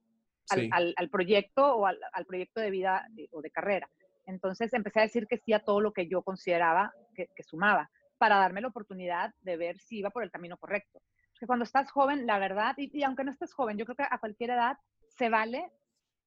[0.50, 3.88] al, al, proyecto o al, al, proyecto de vida eh, o de carrera
[4.32, 8.36] entonces empecé a decir que sí a todo lo que yo consideraba que, sumaba, para
[8.36, 11.02] darme la oportunidad de ver si iba por el camino correcto.
[11.32, 14.18] Porque cuando estás joven, la verdad, y, aunque no estés joven, yo creo que a
[14.18, 14.76] cualquier edad
[15.08, 15.70] se vale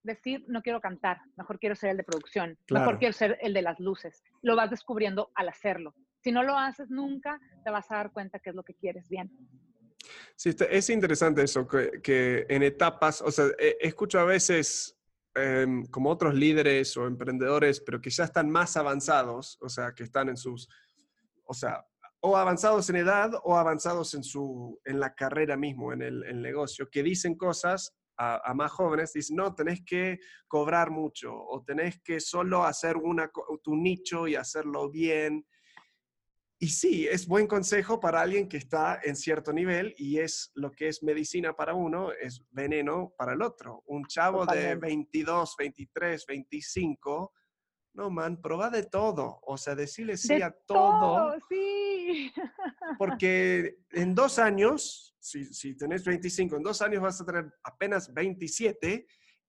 [0.04, 3.64] decir, no quiero cantar, mejor quiero ser el de producción, mejor quiero ser el de
[3.64, 4.22] las luces.
[4.44, 5.96] Lo vas descubriendo al hacerlo.
[6.20, 9.10] Si no lo haces nunca, te vas a dar cuenta que es lo que quieres
[9.10, 9.32] bien.
[10.36, 13.48] Sí, es interesante eso, que, que en etapas, o sea,
[13.80, 14.96] escucho a veces
[15.38, 20.04] Em, como otros líderes o emprendedores, pero que ya están más avanzados, o sea, que
[20.04, 20.70] están en sus,
[21.44, 21.86] o sea,
[22.22, 26.90] o avanzados en edad o avanzados en, su, en la carrera mismo, en el, negocio,
[26.90, 32.22] que dicen cosas a, más jóvenes, dicen, no, tenés que cobrar mucho o tenés que
[32.22, 33.30] solo hacer una,
[33.62, 35.46] tu nicho y hacerlo bien
[36.58, 40.72] y sí, es buen consejo para alguien que está en cierto nivel y es lo
[40.72, 43.84] que es medicina para uno, es veneno para el otro.
[43.88, 47.34] Un chavo de 22, 23, 25,
[47.96, 49.40] no, man, prueba de todo.
[49.44, 51.00] O sea, decirle sí a todo.
[51.00, 52.32] todo sí.
[53.00, 58.14] Porque en dos años, si, si tenés 25, en dos años vas a tener apenas
[58.14, 59.06] 27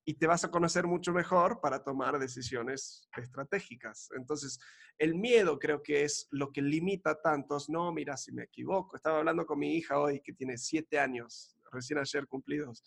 [0.08, 4.08] y te vas a conocer mucho mejor para tomar decisiones estratégicas.
[4.16, 4.60] Entonces,
[4.98, 7.68] el miedo creo que es lo que limita a tantos.
[7.68, 8.94] No, mira, si me equivoco.
[8.94, 12.84] Estaba hablando con mi hija hoy, que tiene siete años, recién ayer cumplidos,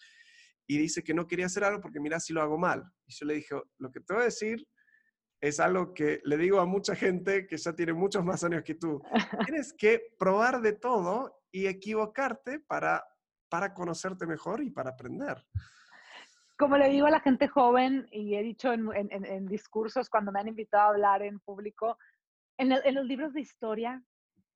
[0.65, 2.89] y dice que no quería hacer algo porque mira si lo hago mal.
[3.05, 4.65] Y yo le dije, lo que te voy a decir
[5.41, 8.75] es algo que le digo a mucha gente que ya tiene muchos más años que
[8.75, 9.01] tú.
[9.53, 13.03] Tienes que probar de todo y equivocarte para,
[13.49, 15.45] para conocerte mejor y para aprender.
[16.59, 20.49] Como le digo a la gente joven, y he dicho en, discursos cuando me han
[20.49, 21.97] invitado a hablar en público,
[22.57, 24.03] en, en, los libros de historia,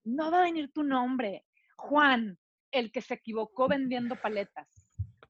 [0.04, 1.46] no va a venir tu nombre.
[1.78, 2.38] Juan,
[2.72, 4.86] el que se equivocó vendiendo paletas.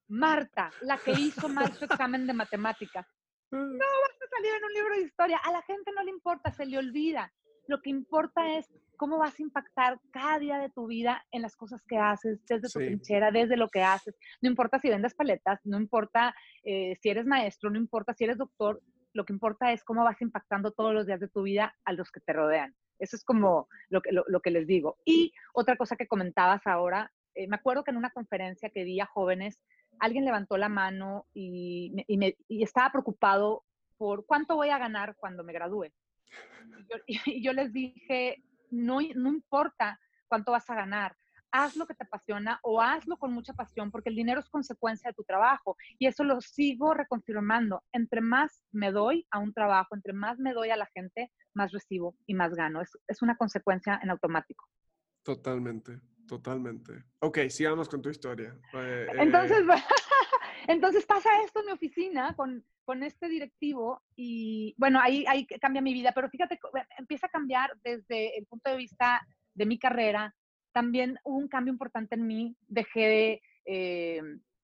[0.08, 3.06] Marta, la que hizo mal su examen de matemáticas.
[3.52, 5.38] No vas a salir en un libro de historia.
[5.44, 7.32] A la gente no le importa, se le olvida.
[7.68, 8.68] Lo que importa es
[9.04, 12.70] cómo vas a impactar cada día de tu vida en las cosas que haces, desde
[12.70, 14.16] tu trinchera, desde lo que haces.
[14.42, 18.38] No importa si vendes paletas, no importa eh, si eres maestro, no importa si eres
[18.38, 21.92] doctor, lo que importa es cómo vas impactando todos los días de tu vida a
[21.92, 22.74] los que te rodean.
[22.98, 24.96] Eso es como lo que, lo, que les digo.
[25.04, 29.02] Y otra cosa que comentabas ahora, eh, me acuerdo que en una conferencia que di
[29.02, 29.60] a jóvenes,
[30.00, 33.66] alguien levantó la mano y, me, y estaba preocupado
[33.98, 35.92] por cuánto voy a ganar cuando me gradúe.
[37.06, 38.42] Y yo, les dije,
[38.74, 41.16] no, no importa cuánto vas a ganar,
[41.54, 45.10] haz lo que te apasiona o hazlo con mucha pasión, porque el dinero es consecuencia
[45.10, 45.78] de tu trabajo.
[46.00, 47.84] Y eso lo sigo reconfirmando.
[47.92, 51.72] Entre más me doy a un trabajo, entre más me doy a la gente, más
[51.72, 52.82] recibo y más gano.
[52.82, 54.68] Es, es una consecuencia en automático.
[55.22, 57.04] Totalmente, totalmente.
[57.20, 58.58] Ok, sigamos con tu historia.
[58.74, 59.84] Eh, entonces, eh,
[60.68, 65.82] entonces pasa esto en mi oficina con, con este directivo y bueno, ahí, ahí cambia
[65.82, 66.60] mi vida, pero fíjate,
[66.98, 70.34] empieza a cambiar desde el punto de vista de mi carrera.
[70.72, 74.22] También hubo un cambio importante en mí, dejé eh,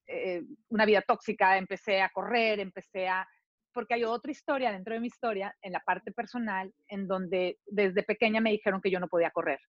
[0.07, 3.27] eh, una vida tóxica, empecé a correr, empecé a...
[3.71, 8.01] Porque hay otra historia dentro de mi historia, en la parte personal, en donde desde
[8.01, 9.59] pequeña me dijeron que yo no podía correr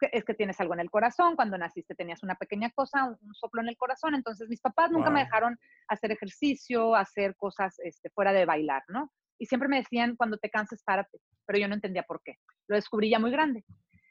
[0.00, 3.62] es que tienes algo en el corazón, cuando naciste tenías una pequeña cosa, un, soplo
[3.62, 8.32] en el corazón, entonces mis papás nunca me dejaron hacer ejercicio, hacer cosas este, fuera
[8.32, 9.12] de bailar, ¿no?
[9.38, 12.36] Y siempre me decían, cuando te canses, párate, pero yo no entendía por qué.
[12.68, 13.64] Lo descubrí ya muy grande.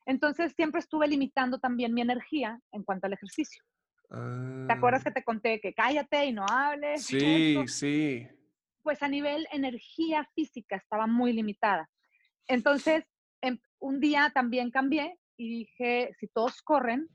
[0.06, 3.64] Entonces siempre estuve limitando también mi energía en cuanto al ejercicio.
[4.08, 5.04] ¿Te acuerdas ah.
[5.06, 7.06] que te conté que cállate y no hables?
[7.06, 8.28] Sí, sí.
[8.84, 11.90] Pues a nivel energía física estaba muy limitada.
[12.48, 13.04] Entonces,
[13.42, 17.08] em, un día también cambié y dije, si todos corren,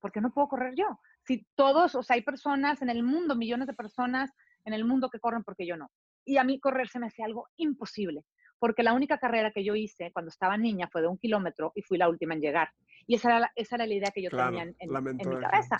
[0.00, 1.00] ¿por qué no puedo correr yo?
[1.24, 4.30] Si todos, o sea, hay personas en el mundo, millones de personas
[4.64, 5.90] en el mundo que corren, porque yo no?
[6.24, 8.24] Y a mí correr se me hacía algo imposible,
[8.58, 11.82] porque la única carrera que yo hice cuando estaba niña fue de un kilómetro y
[11.82, 12.70] fui la última en llegar.
[13.06, 15.78] Y esa era la, esa era la idea que yo tenía en, mi cabeza.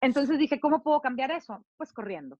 [0.00, 1.64] Entonces dije, ¿cómo puedo cambiar eso?
[1.76, 2.38] Pues corriendo.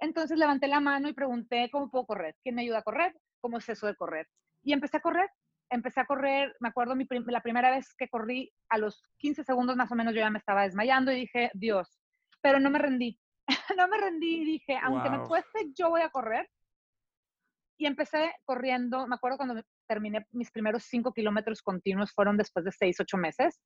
[0.00, 2.36] Entonces levanté la mano y pregunté, ¿cómo puedo correr?
[2.42, 3.16] ¿Quién me ayuda a correr?
[3.40, 4.28] ¿Cómo es eso de correr?
[4.62, 5.30] Y empecé a correr
[5.70, 9.76] empecé a correr, me acuerdo mi la primera vez que corrí, a los 15 segundos
[9.76, 11.98] más o menos yo ya me estaba desmayando y dije, Dios,
[12.40, 13.18] pero no me rendí.
[13.76, 16.48] no me rendí y dije, aunque me cueste, yo voy a correr.
[17.78, 22.72] Y empecé corriendo, me acuerdo cuando terminé mis primeros 5 kilómetros continuos, fueron después de
[22.72, 23.60] 6, 8 meses.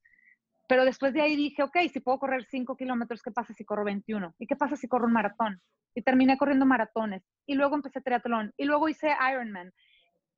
[0.67, 3.83] Pero después de ahí dije, ok, si puedo correr 5 kilómetros, ¿qué pasa si corro
[3.83, 4.35] 21?
[4.39, 5.61] ¿Y qué pasa si corro un maratón?
[5.95, 7.23] Y terminé corriendo maratones.
[7.45, 8.53] Y luego empecé triatlón.
[8.57, 9.73] Y luego hice Ironman.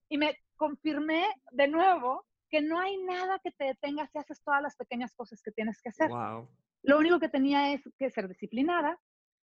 [0.09, 4.61] Y me confirmé de nuevo que no hay nada que te detenga si haces todas
[4.61, 6.09] las pequeñas cosas que tienes que hacer.
[6.83, 8.99] Lo único que tenía es que ser disciplinada,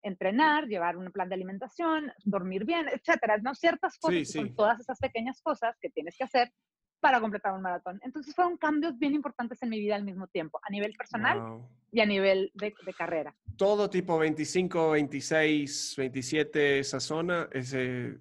[0.04, 3.56] entrenar, llevar un plan de alimentación, dormir bien, etcétera, ¿no?
[3.56, 6.54] Ciertas cosas, son todas esas pequeñas cosas que tienes que hacer
[7.02, 8.00] para completar un maratón.
[8.04, 11.62] Entonces fueron cambios bien importantes en mi vida al mismo tiempo, a nivel personal
[11.92, 13.36] y a nivel de, de, carrera.
[13.58, 18.18] Todo tipo 25, 26, 27, esa zona, ese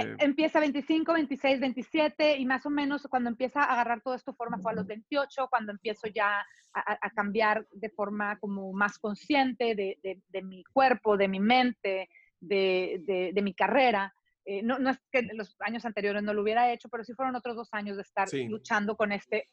[0.00, 4.14] eh, eh, empieza 25, 26, 27 y más o menos cuando empieza a agarrar todo
[4.14, 8.98] esto forma fue a los 28, cuando empiezo ya a, cambiar de forma como más
[8.98, 12.08] consciente de, de, mi cuerpo, de mi mente,
[12.40, 14.12] de, de mi carrera.
[14.46, 17.34] Eh, no, no, es que los años anteriores no lo hubiera hecho, pero sí fueron
[17.34, 19.48] otros dos años de estar luchando con este,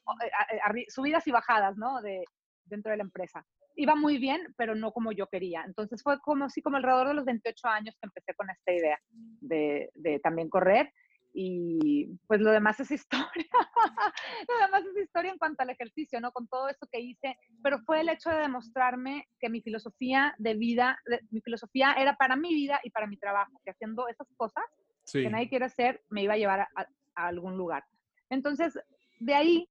[0.89, 2.01] subidas y bajadas, ¿no?
[2.01, 2.25] De,
[2.71, 5.63] dentro de la empresa iba muy bien, pero no como yo quería.
[5.65, 8.99] Entonces fue como si como alrededor de los 28 años que empecé con esta idea
[9.41, 10.91] de, de también correr
[11.33, 13.25] y pues lo demás es historia.
[14.49, 16.31] lo demás es historia en cuanto al ejercicio, ¿no?
[16.31, 20.55] Con todo eso que hice, pero fue el hecho de demostrarme que mi filosofía de
[20.55, 24.65] vida, mi filosofía era para mi vida y para mi trabajo, que haciendo esas cosas
[25.11, 27.83] que nadie quiere hacer me iba a llevar a, algún lugar.
[28.29, 28.77] Entonces,
[29.19, 29.69] de ahí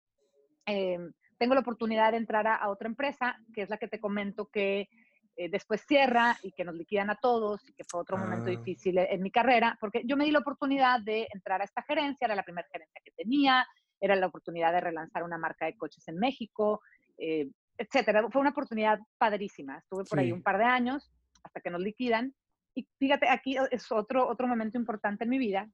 [0.67, 0.99] eh,
[1.41, 4.91] tengo la oportunidad de entrar a, otra empresa, que es la que te comento que
[5.37, 8.51] eh, después cierra y que nos liquidan a todos y que fue otro momento ah.
[8.51, 12.27] difícil en mi carrera, porque yo me di la oportunidad de entrar a esta gerencia,
[12.27, 13.67] era la primera gerencia que tenía,
[13.99, 16.83] era la oportunidad de relanzar una marca de coches en México,
[17.17, 17.49] eh,
[17.79, 18.29] etcétera.
[18.31, 19.79] Fue una oportunidad padrísima.
[19.79, 21.11] Estuve por ahí un par de años
[21.43, 22.35] hasta que nos liquidan.
[22.75, 25.71] Y fíjate, aquí es otro, otro momento importante en mi vida.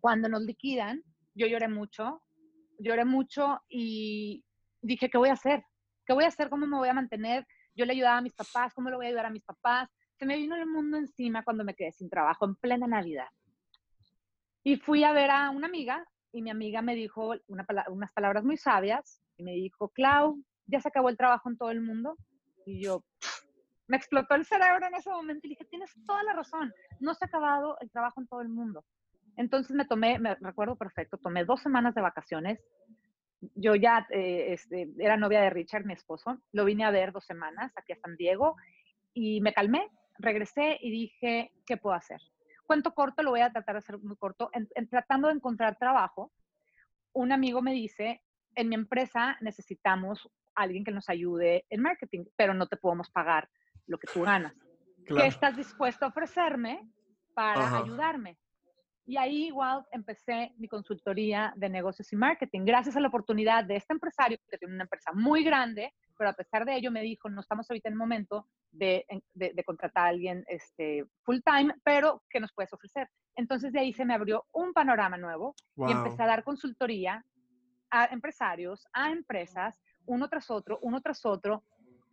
[0.00, 2.22] Cuando nos liquidan, yo lloré mucho,
[2.80, 4.44] lloré mucho y,
[4.80, 5.64] dije, ¿qué voy a hacer?
[6.04, 6.48] ¿Qué voy a hacer?
[6.48, 7.46] ¿Cómo me voy a mantener?
[7.74, 9.88] Yo le ayudaba a mis papás, ¿cómo le voy a ayudar a mis papás?
[10.18, 13.28] se me vino el mundo encima cuando me quedé sin trabajo en plena Navidad.
[14.62, 18.56] Y fui a ver a una amiga y mi amiga me dijo unas palabras muy
[18.56, 22.16] sabias y me dijo, Clau, ya se acabó el trabajo en todo el mundo.
[22.64, 23.04] Y yo,
[23.86, 27.24] me explotó el cerebro en ese momento y dije, tienes toda la razón, no se
[27.24, 28.84] ha acabado el trabajo en todo el mundo.
[29.36, 32.58] Entonces me tomé, me recuerdo perfecto, tomé dos semanas de vacaciones.
[33.54, 36.40] Yo ya eh, este, era novia de Richard, mi esposo.
[36.52, 38.56] Lo vine a ver dos semanas aquí a San Diego
[39.12, 42.20] y me calmé, regresé y dije, ¿qué puedo hacer?
[42.66, 44.50] Cuento corto, lo voy a tratar de hacer muy corto.
[44.52, 46.32] En, tratando de encontrar trabajo,
[47.12, 48.22] un amigo me dice,
[48.54, 53.48] en mi empresa necesitamos alguien que nos ayude en marketing, pero no te podemos pagar
[53.86, 54.54] lo que tú ganas.
[55.06, 56.80] ¿Qué estás dispuesto a ofrecerme
[57.34, 58.38] para ayudarme?
[59.08, 63.76] Y ahí igual empecé mi consultoría de negocios y marketing, gracias a la oportunidad de
[63.76, 67.30] este empresario, que tiene una empresa muy grande, pero a pesar de ello me dijo,
[67.30, 72.24] no estamos ahorita en el momento de, de, contratar a alguien este, full time, pero
[72.28, 73.08] ¿qué nos puedes ofrecer?
[73.36, 77.24] Entonces de ahí se me abrió un panorama nuevo y empecé a dar consultoría
[77.90, 81.62] a empresarios, a empresas, uno tras otro, uno tras otro,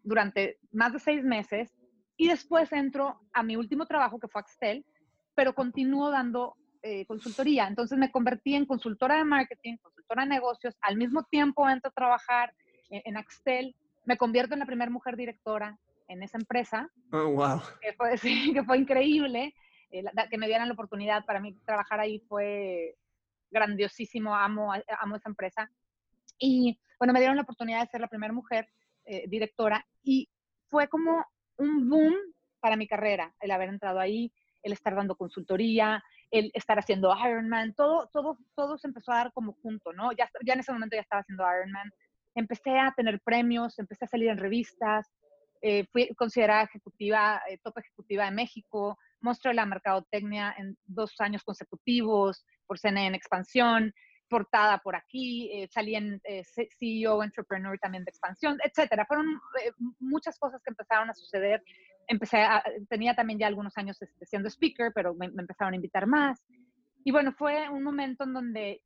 [0.03, 1.73] durante más de seis meses.
[2.17, 4.86] Y después entro a mi último trabajo, que fue Axtel,
[5.34, 7.67] pero continúo dando eh, consultoría.
[7.67, 10.76] Entonces me convertí en consultora de marketing, consultora de negocios.
[10.82, 12.54] Al mismo tiempo entro a trabajar
[12.89, 13.76] en, Axtel.
[14.06, 16.89] Me convierto en la primera mujer directora en esa empresa.
[17.12, 17.62] Oh, wow.
[17.82, 18.15] Que fue,
[18.54, 19.54] que fue increíble.
[19.91, 22.96] Eh, que me dieran la oportunidad para mí trabajar ahí fue
[23.50, 24.36] grandiosísimo.
[24.36, 25.72] Amo, amo esa empresa.
[26.38, 28.67] Y bueno, me dieron la oportunidad de ser la primera mujer
[29.06, 30.30] eh, directora y
[30.67, 31.26] fue como
[31.58, 32.13] un boom
[32.60, 37.76] para mi carrera el haber entrado ahí, el estar dando consultoría, el estar haciendo Ironman,
[37.76, 40.12] todo, todo, todo se empezó a dar como junto, ¿no?
[40.13, 41.91] Ya, ya en ese momento ya estaba haciendo Ironman.
[42.34, 45.13] Empecé a tener premios, empecé a salir en revistas,
[45.62, 51.43] eh, fui considerada ejecutiva, eh, top ejecutiva de México, mostré la mercadotecnia en dos años
[51.43, 53.93] consecutivos por CNN expansión,
[54.34, 56.19] portada por aquí, eh, salí en
[56.80, 59.06] CEO, Entrepreneur también de expansión, etcétera.
[59.06, 59.28] Fueron
[60.00, 61.62] muchas cosas que empezaron a suceder
[62.08, 66.08] empecé a, tenía también ya algunos años este, siendo speaker, pero me, empezaron a invitar
[66.08, 66.43] más.
[67.04, 68.82] Y bueno, fue un momento en donde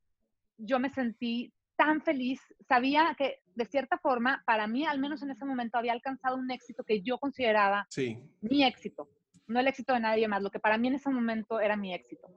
[0.57, 5.29] yo me sentí tan feliz, sabía que de cierta forma, para mí, al menos en
[5.29, 8.17] ese momento, había alcanzado un éxito que yo consideraba sí.
[8.41, 9.09] mi éxito,
[9.45, 11.93] no el éxito de nadie más, lo que para mí en ese momento era mi
[11.93, 12.27] éxito.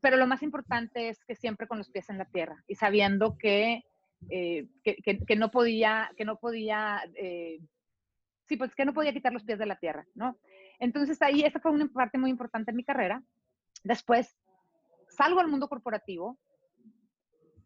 [0.00, 3.36] Pero lo más importante es que siempre con los pies en la tierra y sabiendo
[3.36, 3.84] que,
[4.30, 7.58] eh, que, que, no podía, que no podía eh,
[8.48, 10.38] sí, pues que no podía quitar los pies de la tierra, ¿no?
[10.78, 13.22] Entonces ahí, esa fue una parte muy importante en mi carrera.
[13.84, 14.36] Después
[15.08, 16.38] salgo al mundo corporativo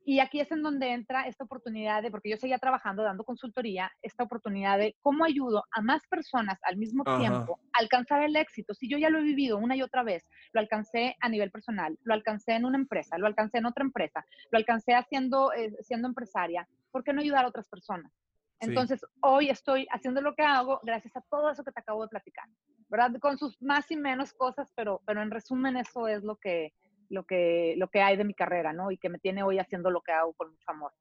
[0.04, 3.90] y aquí es en donde entra esta oportunidad de, porque yo seguía trabajando, dando consultoría,
[4.02, 8.74] esta oportunidad de cómo ayudo a más personas al mismo tiempo a alcanzar el éxito.
[8.74, 11.98] Si yo ya lo he vivido una y otra vez, lo alcancé a nivel personal,
[12.02, 16.08] lo alcancé en una empresa, lo alcancé en otra empresa, lo alcancé haciendo, eh, siendo
[16.08, 18.12] empresaria, ¿por qué no ayudar a otras personas?
[18.60, 22.08] Entonces, hoy estoy haciendo lo que hago gracias a todo eso que te acabo de
[22.08, 22.48] platicar,
[22.88, 23.10] ¿verdad?
[23.20, 26.72] Con sus más y menos cosas, pero, pero en resumen eso es lo que,
[27.12, 28.90] lo, que, lo que hay de mi carrera, ¿no?
[28.90, 30.92] Y que me tiene hoy haciendo lo que hago con mucho amor.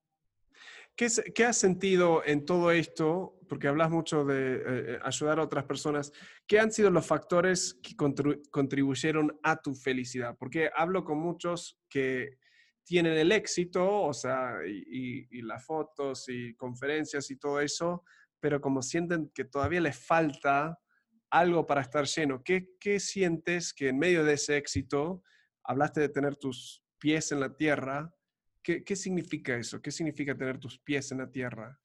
[0.96, 3.40] ¿Qué, ¿Qué, has sentido en todo esto?
[3.48, 6.12] Porque hablas mucho de eh, eh, ayudar a otras personas.
[6.46, 10.36] ¿Qué han sido los factores que contribuyeron a tu felicidad?
[10.38, 12.38] Porque hablo con muchos que
[12.84, 18.04] tienen el éxito, o sea, y, las fotos y conferencias y todo eso,
[18.40, 20.78] pero como sienten que todavía les falta
[21.30, 25.24] algo para estar lleno, ¿qué, ¿qué, sientes que en medio de ese éxito,
[25.64, 28.14] hablaste de tener tus pies en la tierra,
[28.62, 29.82] ¿qué, significa eso?
[29.82, 31.80] ¿Qué significa tener tus pies en la tierra?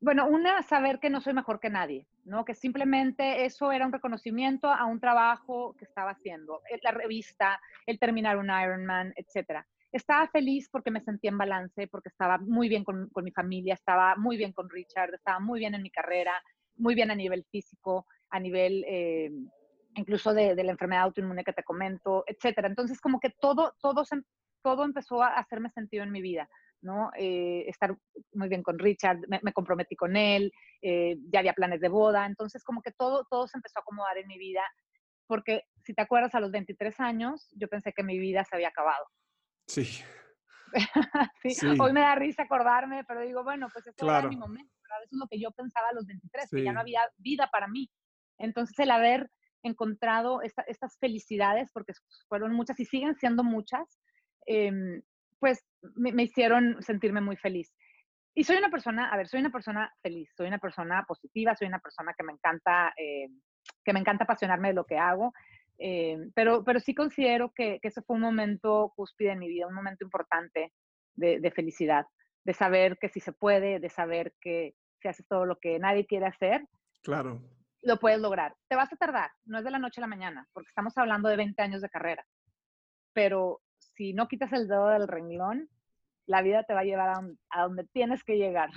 [0.00, 2.44] Bueno, una, saber que no soy mejor que nadie, ¿no?
[2.44, 7.60] Que simplemente eso era un reconocimiento a un trabajo que estaba haciendo, eh, la revista,
[7.84, 9.66] el terminar un Ironman, etcétera.
[9.90, 14.14] Estaba feliz porque me sentía en balance, porque estaba muy bien con, mi familia, estaba
[14.14, 16.32] muy bien con Richard, estaba muy bien en mi carrera,
[16.76, 19.30] muy bien a nivel físico, a nivel eh,
[19.98, 22.68] incluso de, la enfermedad autoinmune que te comento, etcétera.
[22.68, 24.04] Entonces, como que todo, todo,
[24.62, 26.48] todo empezó a hacerme sentido en mi vida.
[26.80, 27.10] ¿no?
[27.18, 27.96] Eh, estar
[28.34, 32.62] muy bien con Richard, me, comprometí con él, eh, ya había planes de boda, entonces
[32.62, 34.62] como que todo, todo se empezó a acomodar en mi vida,
[35.26, 38.68] porque si te acuerdas, a los 23 años yo pensé que mi vida se había
[38.68, 39.06] acabado.
[41.42, 41.54] Sí.
[41.54, 41.66] sí.
[41.80, 44.70] Hoy me da risa acordarme, pero digo, bueno, pues eso era mi momento,
[45.02, 47.68] eso es lo que yo pensaba a los 23, que ya no había vida para
[47.68, 47.90] mí.
[48.36, 49.30] Entonces el haber
[49.62, 51.92] encontrado estas felicidades, porque
[52.28, 54.00] fueron muchas y siguen siendo muchas,
[54.46, 55.02] eh,
[55.38, 57.72] pues me, hicieron sentirme muy feliz.
[58.34, 61.68] Y soy una persona, a ver, soy una persona feliz, soy una persona positiva, soy
[61.68, 63.28] una persona que me encanta, eh,
[63.84, 65.32] que me encanta apasionarme de lo que hago,
[65.78, 69.66] eh, pero, pero sí considero que, que ese fue un momento cúspide en mi vida,
[69.66, 70.72] un momento importante
[71.18, 72.06] de, felicidad,
[72.44, 76.06] de saber que si se puede, de saber que si haces todo lo que nadie
[76.06, 76.64] quiere hacer,
[77.02, 77.42] claro.
[77.82, 78.54] Lo puedes lograr.
[78.68, 81.28] Te vas a tardar, no es de la noche a la mañana, porque estamos hablando
[81.28, 82.24] de 20 años de carrera,
[83.12, 85.68] pero si no quitas el dedo del renglón,
[86.26, 87.20] la vida te va a llevar a,
[87.50, 88.70] a donde tienes que llegar.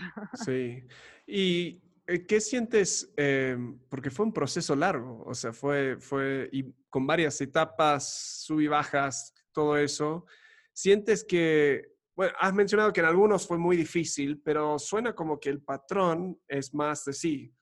[0.45, 0.87] Sí.
[1.27, 3.13] ¿Y eh, qué sientes?
[3.17, 3.57] Eh,
[3.89, 8.67] porque fue un proceso largo, o sea, fue, fue y con varias etapas, sub y
[8.67, 10.25] bajas, todo eso.
[10.73, 15.49] ¿Sientes que, bueno, has mencionado que en algunos fue muy difícil, pero suena como que
[15.49, 17.53] el patrón es más de sí,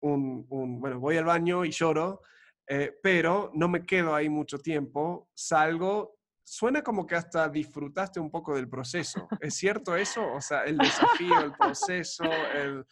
[0.00, 2.22] un, un bueno, voy al baño y lloro,
[2.66, 8.30] eh, pero no me quedo ahí mucho tiempo, salgo, suena como que hasta disfrutaste un
[8.30, 9.28] poco del proceso.
[9.40, 10.26] ¿Es cierto eso?
[10.32, 12.84] O sea, el desafío, el proceso, el,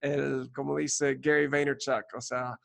[0.00, 2.58] el, como dice Gary Vaynerchuk, o sea,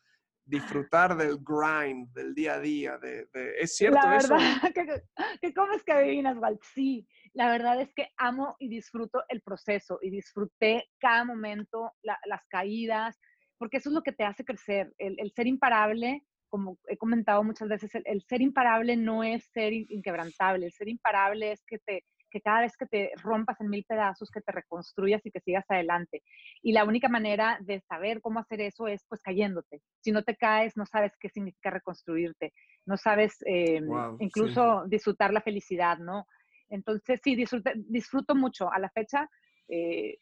[0.46, 2.98] disfrutar del grind, del día a día.
[2.98, 3.28] De,
[3.60, 4.34] ¿Es cierto la eso?
[4.36, 5.04] verdad, que,
[5.42, 6.62] que comes que adivinas, Walt.
[6.74, 12.20] Sí, la verdad es que amo y disfruto el proceso y disfruté cada momento, la,
[12.26, 13.20] las caídas,
[13.58, 14.94] porque eso es lo que te hace crecer.
[14.98, 19.44] El, el ser imparable como he comentado muchas veces, el, el, ser imparable no es
[19.52, 23.70] ser inquebrantable, el ser imparable es que, te, que cada vez que te rompas en
[23.70, 26.22] mil pedazos, que te reconstruyas y que sigas adelante.
[26.62, 29.82] Y la única manera de saber cómo hacer eso es pues cayéndote.
[30.02, 32.54] Si no te caes, no sabes qué significa reconstruirte,
[32.86, 34.90] no sabes eh, wow, incluso sí.
[34.90, 36.26] disfrutar la felicidad, ¿no?
[36.70, 39.30] Entonces, sí, disfruto, disfruto mucho a la fecha
[39.68, 40.18] eh,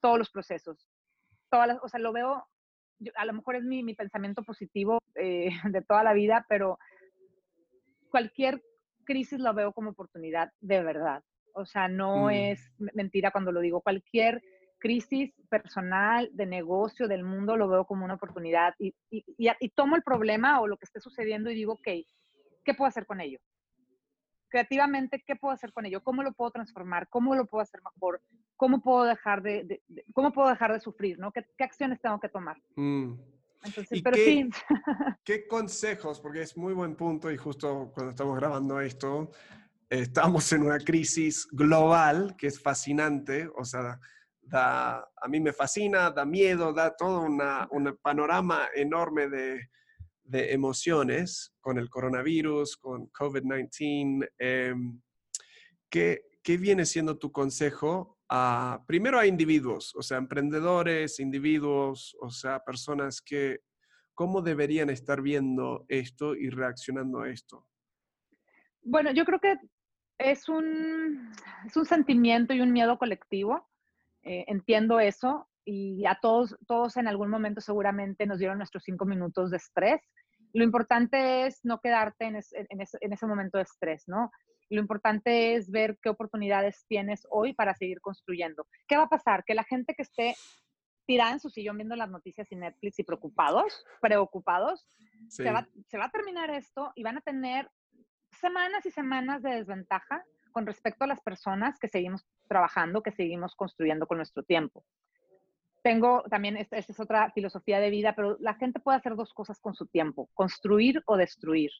[0.00, 0.88] todos los procesos.
[1.50, 2.44] Todas las, o sea, lo veo
[3.04, 6.78] yo, a lo mejor es mi, mi pensamiento positivo eh, de toda la vida, pero
[8.10, 8.62] cualquier
[9.04, 11.22] crisis lo veo como oportunidad de verdad.
[11.54, 12.30] O sea, no mm.
[12.30, 13.80] es mentira cuando lo digo.
[13.80, 14.42] Cualquier
[14.78, 19.68] crisis personal, de negocio, del mundo, lo veo como una oportunidad y, y, y, y
[19.70, 21.88] tomo el problema o lo que esté sucediendo y digo, ok,
[22.64, 23.38] ¿qué puedo hacer con ello?
[24.54, 26.00] Creativamente, ¿qué puedo hacer con ello?
[26.04, 27.08] ¿Cómo lo puedo transformar?
[27.08, 28.22] ¿Cómo lo puedo hacer mejor?
[28.56, 31.18] ¿Cómo puedo dejar de, de, de cómo puedo dejar de sufrir?
[31.18, 31.32] ¿no?
[31.32, 32.56] ¿Qué, qué acciones tengo que tomar?
[32.76, 33.14] Mm.
[33.64, 34.50] Entonces, pero qué, sí.
[35.24, 36.20] ¿Qué consejos?
[36.20, 39.32] Porque es muy buen punto y justo cuando estamos grabando esto,
[39.90, 43.98] estamos en una crisis global que es fascinante, o sea,
[44.40, 49.68] da, a mí me fascina, da miedo, da todo una, un panorama enorme de,
[50.24, 54.28] de emociones con el coronavirus, con COVID-19.
[54.38, 54.74] Eh,
[55.88, 62.30] ¿qué, ¿Qué viene siendo tu consejo a, primero a individuos, o sea, emprendedores, individuos, o
[62.30, 63.60] sea, personas que,
[64.14, 67.66] cómo deberían estar viendo esto y reaccionando a esto?
[68.82, 69.56] Bueno, yo creo que
[70.18, 71.32] es un,
[71.66, 73.68] es un sentimiento y un miedo colectivo.
[74.22, 79.04] Eh, entiendo eso y a todos, todos en algún momento seguramente nos dieron nuestros cinco
[79.04, 80.00] minutos de estrés.
[80.52, 84.30] Lo importante es no quedarte en, es, en, ese, en ese momento de estrés, ¿no?
[84.70, 88.66] Lo importante es ver qué oportunidades tienes hoy para seguir construyendo.
[88.86, 89.44] ¿Qué va a pasar?
[89.44, 90.34] Que la gente que esté
[91.06, 94.86] tirada en su sillón viendo las noticias y Netflix y preocupados, preocupados,
[95.28, 95.42] sí.
[95.42, 97.70] se, va, se va a terminar esto y van a tener
[98.40, 103.54] semanas y semanas de desventaja con respecto a las personas que seguimos trabajando, que seguimos
[103.56, 104.84] construyendo con nuestro tiempo.
[105.84, 109.34] Tengo también, esta, esta, es otra filosofía de vida, pero la gente puede hacer dos
[109.34, 111.70] cosas con su tiempo, construir o destruir.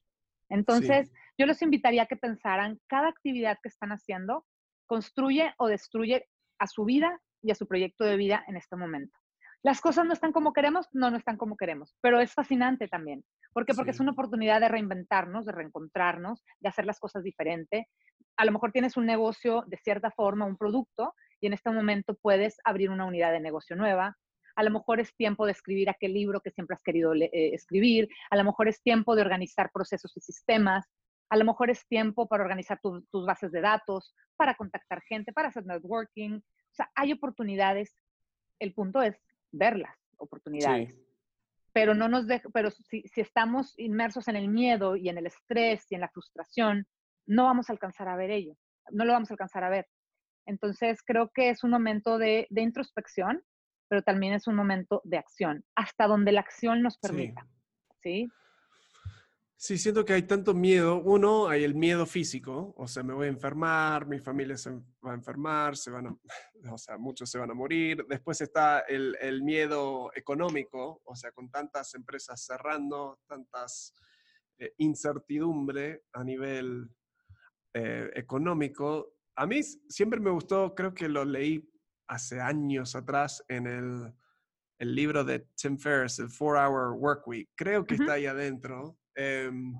[0.50, 1.14] Entonces, sí.
[1.38, 4.44] yo les invitaría a que pensaran cada actividad que están haciendo,
[4.86, 6.28] construye o destruye
[6.58, 9.16] a su vida y a su proyecto de vida en este momento.
[9.62, 13.24] Las cosas no están como queremos, no, no están como queremos, pero es fascinante también.
[13.54, 13.72] ¿Por qué?
[13.72, 13.96] Porque sí.
[13.96, 17.88] es una oportunidad de reinventarnos, de reencontrarnos, de hacer las cosas diferente.
[18.36, 21.14] A lo mejor tienes un negocio de cierta forma, un producto,
[21.44, 24.16] y en este momento puedes abrir una unidad de negocio nueva.
[24.56, 28.08] A lo mejor es tiempo de escribir aquel libro que siempre has querido eh, escribir.
[28.30, 30.86] A lo mejor es tiempo de organizar procesos y sistemas.
[31.28, 35.34] A lo mejor es tiempo para organizar tu, tus bases de datos, para contactar gente,
[35.34, 36.38] para hacer networking.
[36.38, 37.94] O sea, hay oportunidades.
[38.58, 39.14] El punto es
[39.52, 40.94] verlas, oportunidades.
[40.94, 41.06] Sí.
[41.74, 45.26] Pero, no nos deja, pero si, si estamos inmersos en el miedo y en el
[45.26, 46.86] estrés y en la frustración,
[47.26, 48.56] no vamos a alcanzar a ver ello.
[48.92, 49.86] No lo vamos a alcanzar a ver.
[50.46, 53.42] Entonces, creo que es un momento de, de, introspección,
[53.88, 57.46] pero también es un momento de acción, hasta donde la acción nos permita.
[58.02, 58.26] ¿sí?
[58.26, 58.32] ¿sí?
[59.56, 61.00] Sí, siento que hay tanto miedo.
[61.00, 65.12] Uno, hay el miedo físico, o sea, me voy a enfermar, mi familia se va
[65.12, 66.16] a enfermar, se van a,
[66.74, 68.04] o sea, muchos se van a morir.
[68.06, 73.94] Después está el, el miedo económico, o sea, con tantas empresas cerrando, tantas
[74.58, 76.90] eh, incertidumbre a nivel
[77.72, 79.13] eh, económico.
[79.36, 81.68] A mí siempre me gustó, creo que lo leí
[82.08, 84.14] hace años atrás en el,
[84.78, 87.48] el libro de Tim Ferriss, el Four Hour Work Week.
[87.56, 88.98] Creo que está ahí adentro.
[89.14, 89.74] Em,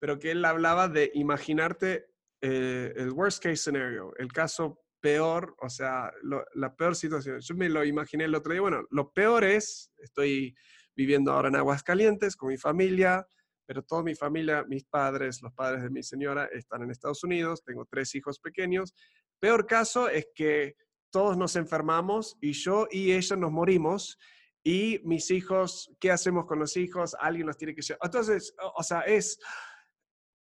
[0.00, 2.06] pero que él hablaba de imaginarte
[2.40, 6.12] eh, el worst case scenario, el caso peor, o sea,
[6.54, 7.38] la peor situación.
[7.40, 8.60] Yo me lo imaginé el otro día.
[8.60, 10.56] Bueno, lo peor es, estoy
[10.96, 13.26] viviendo ahora en Aguascalientes con mi familia,
[13.72, 17.64] pero toda mi familia, mis padres, los padres de mi señora están en Estados Unidos,
[17.64, 18.92] tengo tres hijos pequeños.
[19.40, 20.76] Peor caso es que
[21.10, 24.18] todos nos enfermamos y yo y ella nos morimos
[24.62, 27.16] y mis hijos, ¿qué hacemos con los hijos?
[27.18, 28.00] Alguien los tiene que llevar.
[28.04, 29.38] Entonces, o sea, es,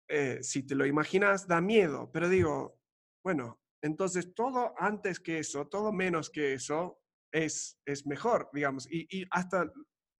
[0.07, 2.79] eh, si te lo imaginas, da miedo, pero digo,
[3.21, 7.01] bueno, entonces todo antes que eso, todo menos que eso,
[7.33, 9.69] es, es mejor, digamos, y, y hasta,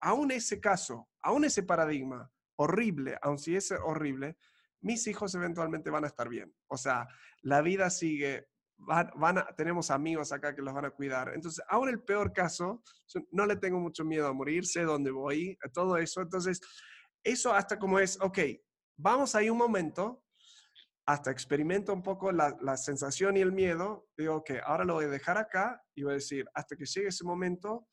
[0.01, 2.29] aún ese caso, aún ese paradigma,
[2.59, 4.37] horrible, aun si es horrible,
[4.81, 6.53] mis hijos eventualmente van a estar bien.
[6.67, 7.07] O sea,
[7.41, 11.31] la vida sigue, van, a, tenemos amigos acá que los van a cuidar.
[11.33, 12.83] Entonces, aún el peor caso,
[13.31, 16.21] no le tengo mucho miedo a morir, sé dónde voy, todo eso.
[16.21, 16.59] Entonces,
[17.23, 18.39] eso hasta como es, ok,
[18.97, 20.21] vamos ahí un momento,
[21.05, 25.05] hasta experimento un poco la, la sensación y el miedo, digo, ok, ahora lo voy
[25.05, 27.87] a dejar acá y voy a decir, hasta que llegue ese momento,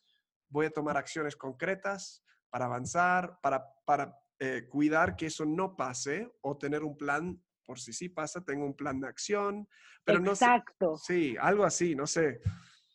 [0.49, 6.31] voy a tomar acciones concretas para avanzar, para, para eh, cuidar que eso no pase
[6.43, 9.69] o tener un plan, por si sí pasa, tengo un plan de acción.
[10.05, 10.91] Pero Exacto.
[10.93, 12.41] No sí, algo así, no sé.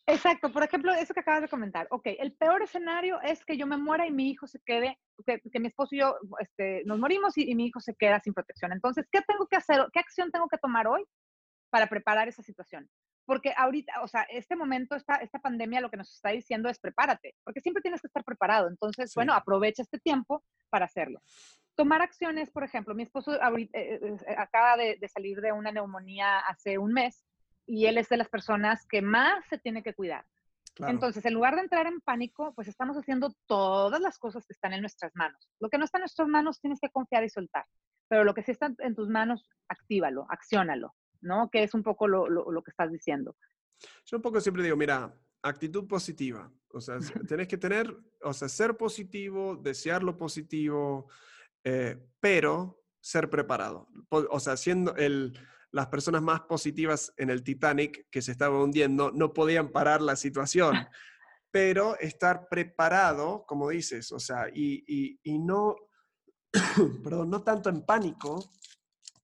[0.08, 1.88] Exacto, por ejemplo, eso que acabas de comentar.
[1.92, 5.60] Ok, el peor escenario es que yo me muera y mi hijo se quede, que,
[5.60, 8.72] mi esposo y yo este, nos morimos y, y, mi hijo se queda sin protección.
[8.72, 9.86] Entonces, ¿qué tengo que hacer?
[9.94, 11.06] ¿Qué acción tengo que tomar hoy
[11.70, 12.90] para preparar esa situación?
[13.26, 16.80] Porque ahorita, o sea, este momento, esta, esta pandemia lo que nos está diciendo es
[16.80, 18.68] prepárate, porque siempre tienes que estar preparado.
[18.68, 21.22] Entonces, bueno, aprovecha este tiempo para hacerlo.
[21.76, 25.72] Tomar acciones, por ejemplo, mi esposo ahorita, eh, eh, eh, acaba de, salir de una
[25.72, 27.26] neumonía hace un mes
[27.66, 30.26] y él es de las personas que más se tiene que cuidar.
[30.88, 34.74] Entonces, en lugar de entrar en pánico, pues estamos haciendo todas las cosas que están
[34.74, 35.50] en nuestras manos.
[35.60, 37.66] Lo que no está en nuestras manos tienes que confiar y soltar,
[38.08, 40.96] pero lo que sí está en tus manos, actívalo, acciónalo.
[41.22, 41.50] ¿No?
[41.50, 43.36] Que es un poco lo, lo, que estás diciendo.
[44.06, 46.52] Yo un poco siempre digo, mira, actitud positiva.
[46.70, 46.98] O sea,
[47.28, 51.10] tenés que tener, o sea, ser positivo, desear lo positivo,
[51.64, 53.88] eh, pero ser preparado.
[54.10, 55.38] O sea, siendo el,
[55.72, 60.16] las personas más positivas en el Titanic que se estaba hundiendo, no podían parar la
[60.16, 60.76] situación.
[61.52, 65.76] pero estar preparado, como dices, o sea, y, y, y no,
[67.04, 68.52] perdón, no tanto en pánico,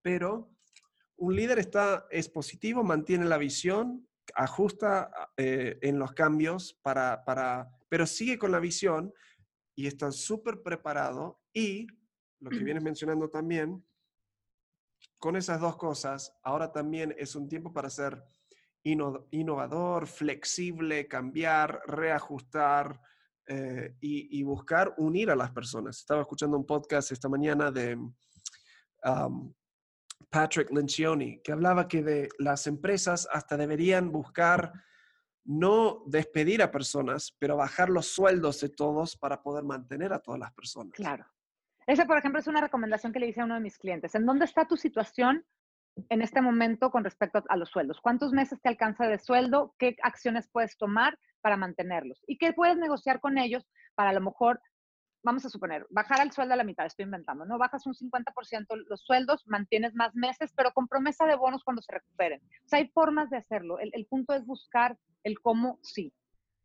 [0.01, 0.57] pero
[1.18, 7.70] un líder está, es positivo, mantiene la visión, ajusta eh, en los cambios, para, para,
[7.89, 9.13] pero sigue con la visión
[9.76, 11.88] y está súper preparado y
[12.39, 13.84] lo que vienes mencionando también,
[15.18, 18.24] con esas dos cosas, ahora también es un tiempo para ser
[18.84, 23.01] innovador, flexible, cambiar, reajustar
[23.47, 25.97] eh, y, buscar unir a las personas.
[25.97, 27.97] Estaba escuchando un podcast esta mañana de
[30.30, 34.74] Patrick Lencioni, que hablaba que de las empresas hasta deberían buscar
[35.45, 40.39] no despedir a personas, pero bajar los sueldos de todos para poder mantener a todas
[40.39, 40.93] las personas.
[40.93, 41.26] Claro.
[41.88, 44.13] Esa, por ejemplo, es una recomendación que le hice a uno de mis clientes.
[44.13, 45.45] ¿En dónde está tu situación
[46.09, 48.01] en este momento con respecto a los sueldos?
[48.01, 49.74] ¿Cuántos meses te alcanza de sueldo?
[49.80, 52.22] ¿Qué acciones puedes tomar para mantenerlos?
[52.28, 53.65] ¿Y qué puedes negociar con ellos
[53.95, 54.59] para a lo mejor
[55.24, 57.57] vamos a suponer, bajar el sueldo a la mitad, estoy inventando, ¿no?
[57.57, 61.91] Bajas un 50% los sueldos, mantienes más meses, pero con promesa de bonos cuando se
[61.91, 62.41] recuperen.
[62.65, 63.78] O sea, hay formas de hacerlo.
[63.80, 66.13] El, punto es buscar el cómo sí,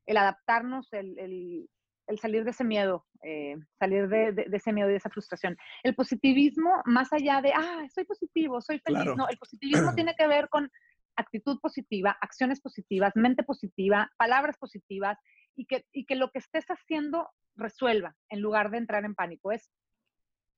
[0.07, 4.92] el adaptarnos, el, el, salir de ese miedo, eh, salir de, de, ese miedo y
[4.92, 5.57] de esa frustración.
[5.82, 10.26] El positivismo, más allá de, ah, soy positivo, soy feliz, no, el positivismo tiene que
[10.26, 10.70] ver con
[11.16, 15.18] actitud positiva, acciones positivas, mente positiva, palabras positivas
[15.57, 19.53] y que, y que lo que estés haciendo resuelva en lugar de entrar en pánico.
[19.53, 19.70] Es,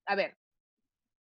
[0.07, 0.37] a ver,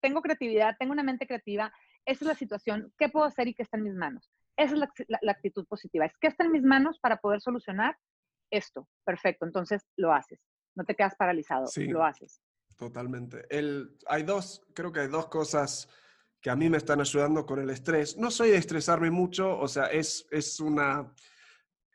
[0.01, 1.73] tengo creatividad, tengo una mente creativa,
[2.05, 4.31] esa es la situación, ¿qué puedo hacer y qué está en mis manos?
[4.57, 7.97] Esa es la, actitud positiva, es qué está en mis manos para poder solucionar
[8.51, 8.89] esto.
[9.05, 10.41] Perfecto, entonces lo haces,
[10.75, 12.43] no te quedas paralizado, lo haces.
[12.77, 13.45] Totalmente.
[13.51, 15.89] El, hay dos, creo que hay dos cosas
[16.41, 18.17] que a mí me están ayudando con el estrés.
[18.17, 21.13] No soy de estresarme mucho, o sea, es, es una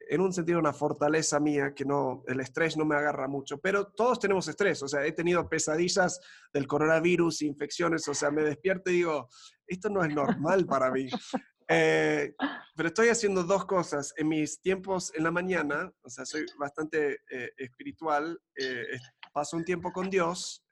[0.10, 3.88] en un sentido una fortaleza mía que no, el estrés no me agarra mucho, pero
[3.88, 6.20] todos tenemos estrés, o sea, he tenido pesadillas
[6.54, 9.30] del coronavirus, infecciones, o sea, me despierto y digo,
[9.68, 11.08] esto no es normal para mí.
[11.68, 12.36] Eh,
[12.76, 14.14] pero estoy haciendo dos cosas.
[14.18, 19.00] En mis tiempos en la mañana, o sea, soy bastante eh, espiritual, eh,
[19.34, 20.64] paso un tiempo con Dios,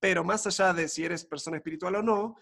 [0.00, 2.36] pero más allá de si eres persona espiritual o no,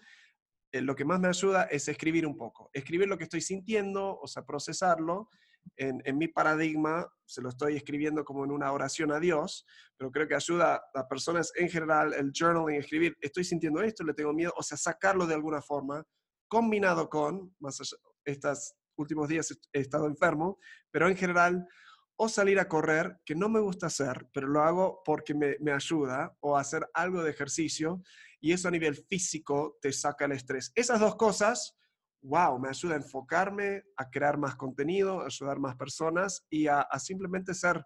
[0.71, 4.25] lo que más me ayuda es escribir un poco, escribir lo que estoy sintiendo, o
[4.25, 5.29] sea, procesarlo
[5.77, 9.65] en, mi paradigma, se lo estoy escribiendo como en una oración a Dios,
[9.97, 14.13] pero creo que ayuda a personas en general, el journaling, escribir, estoy sintiendo esto, le
[14.13, 16.03] tengo miedo, o sea, sacarlo de alguna forma,
[16.47, 20.59] combinado con, más allá, estos últimos días he estado enfermo,
[20.91, 21.67] pero en general,
[22.15, 25.71] o salir a correr, que no me gusta hacer, pero lo hago porque me, me
[25.71, 28.03] ayuda, o hacer algo de ejercicio,
[28.39, 30.71] y eso a nivel físico te saca el estrés.
[30.75, 31.77] Esas dos cosas
[32.21, 36.87] wow, me ayuda a enfocarme, a crear más contenido, a ayudar más personas y a,
[36.97, 37.83] simplemente ser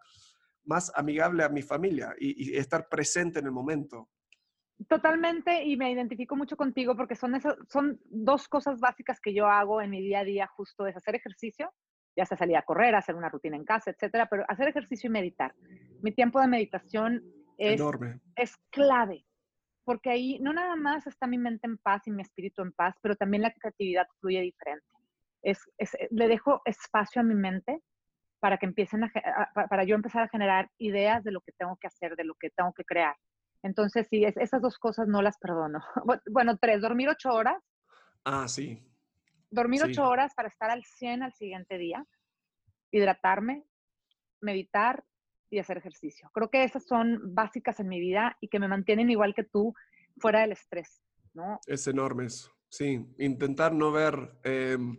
[0.63, 4.09] más amigable a mi familia y, estar presente en el momento.
[4.89, 9.81] Totalmente, y me identifico mucho contigo porque son, son dos cosas básicas que yo hago
[9.81, 11.71] en mi día a día, justo es hacer ejercicio,
[12.15, 15.11] ya sea salir a correr, hacer una rutina en casa, etcétera, pero hacer ejercicio y
[15.11, 15.53] meditar.
[16.01, 17.23] Mi tiempo de meditación
[17.57, 18.19] es, Enorme.
[18.35, 19.25] es clave
[19.85, 22.95] porque ahí no nada más está mi mente en paz y mi espíritu en paz,
[23.01, 24.85] pero también la creatividad fluye diferente.
[25.43, 27.81] Es, eh, le dejo espacio a mi mente
[28.39, 29.11] para que empiecen a,
[29.69, 32.49] para yo empezar a generar ideas de lo que tengo que hacer, de lo que
[32.49, 33.15] tengo que crear.
[33.63, 35.79] Entonces, sí, es, esas dos cosas no las perdono.
[36.29, 37.63] Bueno, tres, dormir ocho horas.
[38.23, 38.83] Ah, sí.
[39.51, 42.05] Dormir ocho horas para estar al 100 al siguiente día,
[42.91, 43.63] hidratarme,
[44.41, 45.03] meditar
[45.49, 46.29] y hacer ejercicio.
[46.33, 49.73] Creo que esas son básicas en mi vida y que me mantienen igual que tú
[50.17, 51.01] fuera del estrés,
[51.33, 51.59] ¿no?
[51.67, 52.51] Es enorme eso.
[52.69, 54.97] Sí, intentar no ver em,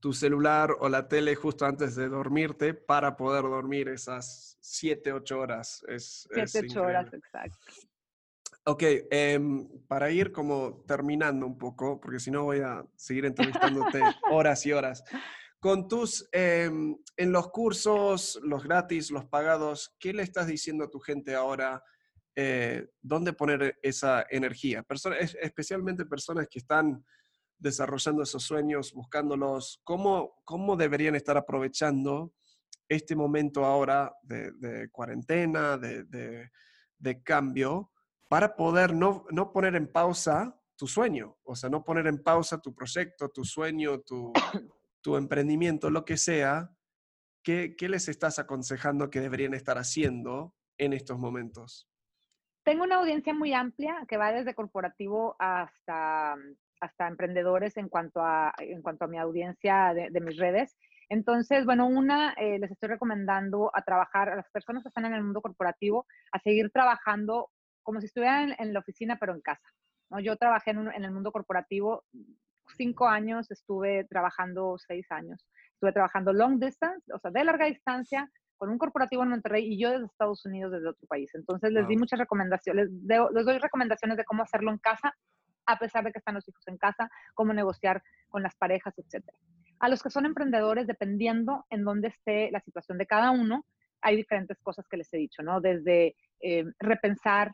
[0.00, 5.38] tu celular o la tele justo antes de dormirte para poder dormir esas 7, 8
[5.38, 5.84] horas.
[5.88, 7.58] Es, 7, 8 horas, exacto.
[8.64, 14.00] Ok, em, para ir como terminando un poco, porque si no voy a seguir entrevistándote
[14.30, 15.04] horas y horas.
[15.62, 20.90] Con tus, em, en los cursos, los gratis, los pagados, ¿qué le estás diciendo a
[20.90, 21.84] tu gente ahora?
[22.34, 24.82] Eh, ¿Dónde poner esa energía?
[24.82, 27.06] Personas, especialmente personas que están
[27.56, 32.32] desarrollando esos sueños, buscándolos, ¿cómo, cómo deberían estar aprovechando
[32.88, 36.50] este momento ahora de, cuarentena, de,
[36.98, 37.92] de, cambio,
[38.28, 41.38] para poder no, no poner en pausa tu sueño?
[41.44, 44.32] O sea, no poner en pausa tu proyecto, tu sueño, tu
[45.02, 46.70] tu emprendimiento, lo que sea,
[47.42, 51.88] ¿qué, les estás aconsejando que deberían estar haciendo en estos momentos?
[52.64, 56.36] Tengo una audiencia muy amplia que va desde corporativo hasta,
[56.80, 60.76] hasta emprendedores en cuanto a, en cuanto a mi audiencia de, mis redes.
[61.08, 65.14] Entonces, bueno, una, eh, les estoy recomendando a trabajar, a las personas que están en
[65.14, 67.50] el mundo corporativo, a seguir trabajando
[67.82, 69.68] como si estuvieran en, la oficina, pero en casa.
[70.10, 70.20] ¿no?
[70.20, 72.04] Yo trabajé en, el mundo corporativo
[72.76, 78.30] cinco años estuve trabajando, seis años, estuve trabajando long distance, o sea, de larga distancia,
[78.56, 81.28] con un corporativo en Monterrey y yo desde Estados Unidos, desde otro país.
[81.34, 85.12] Entonces les di muchas recomendaciones, les, les doy recomendaciones de cómo hacerlo en casa,
[85.66, 89.24] a pesar de que están los hijos en casa, cómo negociar con las parejas, etc.
[89.80, 93.66] A los que son emprendedores, dependiendo en dónde esté la situación de cada uno,
[94.00, 95.60] hay diferentes cosas que les he dicho, ¿no?
[95.60, 97.52] Desde eh, repensar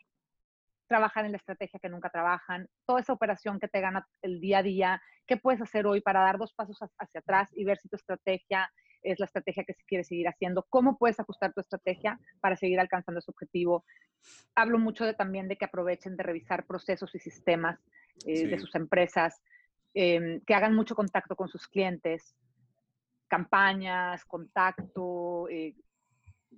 [0.89, 4.59] trabajar en la estrategia que nunca trabajan, toda esa operación que te gana el día
[4.59, 7.89] a día, qué puedes hacer hoy para dar dos pasos hacia atrás y ver si
[7.89, 8.71] tu estrategia
[9.03, 12.81] es la estrategia que se quiere seguir haciendo, cómo puedes ajustar tu estrategia para seguir
[12.81, 13.85] alcanzando ese objetivo.
[14.55, 17.79] Hablo mucho de, también de que aprovechen de revisar procesos y sistemas
[18.27, 19.41] eh, de sus empresas,
[19.95, 22.35] em, que hagan mucho contacto con sus clientes,
[23.29, 25.75] campañas, contacto, eh,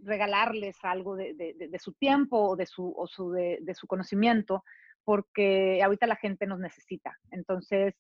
[0.05, 4.65] regalarles algo de, su tiempo o de su, o su, de, su conocimiento,
[5.05, 7.17] porque ahorita la gente nos necesita.
[7.31, 7.95] Entonces,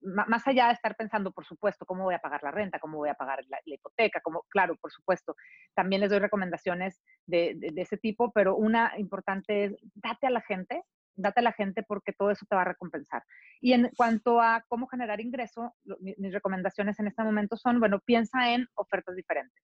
[0.00, 3.08] más allá de estar pensando, por supuesto, cómo voy a pagar la renta, cómo voy
[3.08, 5.34] a pagar la, hipoteca, como, claro, por supuesto,
[5.74, 10.40] también les doy recomendaciones de, de, ese tipo, pero una importante es, date a la
[10.40, 10.84] gente,
[11.16, 13.24] date a la gente porque todo eso te va a recompensar.
[13.60, 18.52] Y en cuanto a cómo generar ingreso, mis recomendaciones en este momento son, bueno, piensa
[18.52, 19.62] en ofertas diferentes.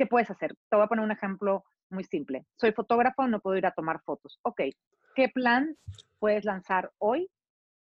[0.00, 0.54] ¿Qué puedes hacer?
[0.70, 2.46] Te voy a poner un ejemplo muy simple.
[2.56, 4.40] Soy fotógrafo, no puedo ir a tomar fotos.
[4.40, 4.62] Ok,
[5.14, 5.76] ¿qué plan
[6.18, 7.28] puedes lanzar hoy?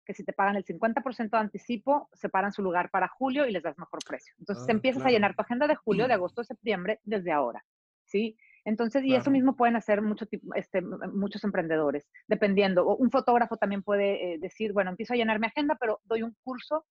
[0.04, 3.62] Que si te pagan el 50% de anticipo, separan su lugar para julio y les
[3.62, 4.34] das mejor precio.
[4.40, 7.64] Entonces, ah, empiezas a llenar tu agenda de julio, de agosto, de septiembre, desde ahora.
[8.06, 8.36] ¿Sí?
[8.66, 12.96] Entonces, y eso mismo pueden hacer mucho, este, muchos emprendedores, dependiendo.
[12.96, 16.36] Un fotógrafo también puede eh, decir, bueno, empiezo a llenar mi agenda, pero doy un
[16.44, 16.84] curso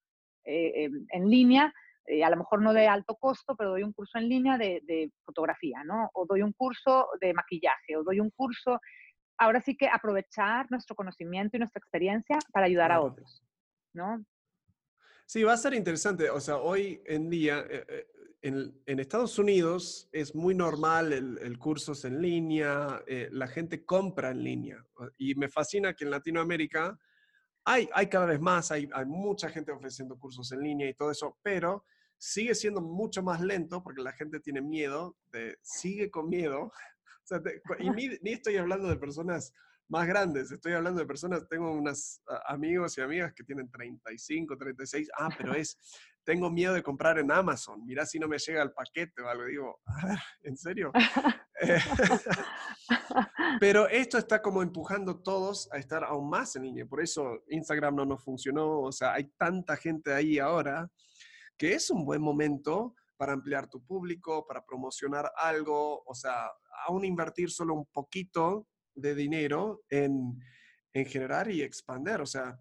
[0.45, 1.75] eh, en línea
[2.07, 5.11] eh, a lo mejor no de alto costo, pero doy un curso en línea de,
[5.25, 6.11] fotografía, ¿no?
[6.15, 8.81] O doy un curso de maquillaje, o doy un curso.
[9.39, 13.43] Ahora sí que aprovechar nuestro conocimiento y nuestra experiencia para ayudar a otros,
[13.93, 14.25] ¿no?
[15.27, 16.31] Sí, va a ser interesante.
[16.31, 18.07] O sea, hoy en día, eh, eh,
[18.43, 24.45] en, Estados Unidos es muy normal el, el cursos en línea, la gente compra en
[24.45, 24.87] línea.
[25.19, 26.97] Y me fascina que en Latinoamérica
[27.65, 31.11] hay, hay cada vez más, hay, hay mucha gente ofreciendo cursos en línea y todo
[31.11, 31.85] eso, pero
[32.19, 36.73] sigue siendo mucho más lento porque la gente tiene miedo, de, sigue con miedo.
[37.81, 39.53] y ni, ni, estoy hablando de personas
[39.89, 45.09] más grandes, estoy hablando de personas, tengo unos amigos y amigas que tienen 35, 36,
[45.17, 45.79] ah, pero es,
[46.25, 49.45] tengo miedo de comprar en Amazon, mirá si no me llega el paquete o algo,
[49.45, 49.81] digo,
[50.43, 50.91] ¿en serio?
[51.61, 51.79] Eh,
[53.61, 57.95] pero esto está como empujando todos a estar aún más en línea, por eso Instagram
[57.95, 60.91] no nos funcionó, o sea, hay tanta gente ahí ahora
[61.57, 66.51] que es un buen momento para ampliar tu público, para promocionar algo, o sea,
[66.87, 70.39] aún invertir solo un poquito de dinero en,
[70.93, 72.21] en generar y expander.
[72.21, 72.59] O sea,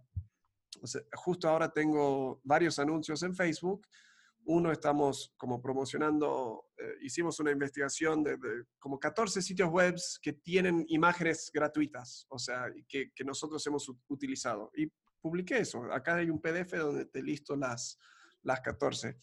[1.14, 3.88] justo ahora tengo varios anuncios en Facebook.
[4.48, 8.38] Uno estamos como promocionando, eh, hicimos una investigación de,
[8.78, 14.72] como 14 sitios web que tienen imágenes gratuitas, o sea, que, que nosotros hemos utilizado.
[14.76, 14.88] Y
[15.20, 15.91] publiqué eso.
[15.91, 17.98] Acá hay un PDF donde te listo las,
[18.46, 19.18] las 14.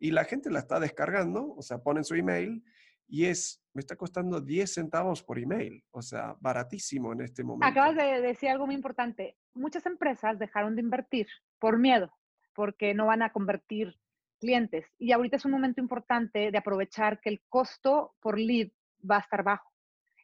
[0.00, 2.64] Y la gente la está descargando, o sea, ponen su email
[3.06, 7.66] y es, me está costando 10 centavos por email, o sea, baratísimo en este momento.
[7.66, 9.36] Acabas de decir algo muy importante.
[9.52, 12.10] Muchas empresas dejaron de invertir por miedo,
[12.54, 13.96] porque no van a convertir
[14.40, 14.86] clientes.
[14.98, 18.68] Y ahorita es un momento importante de aprovechar que el costo por lead
[19.08, 19.73] va a estar bajo.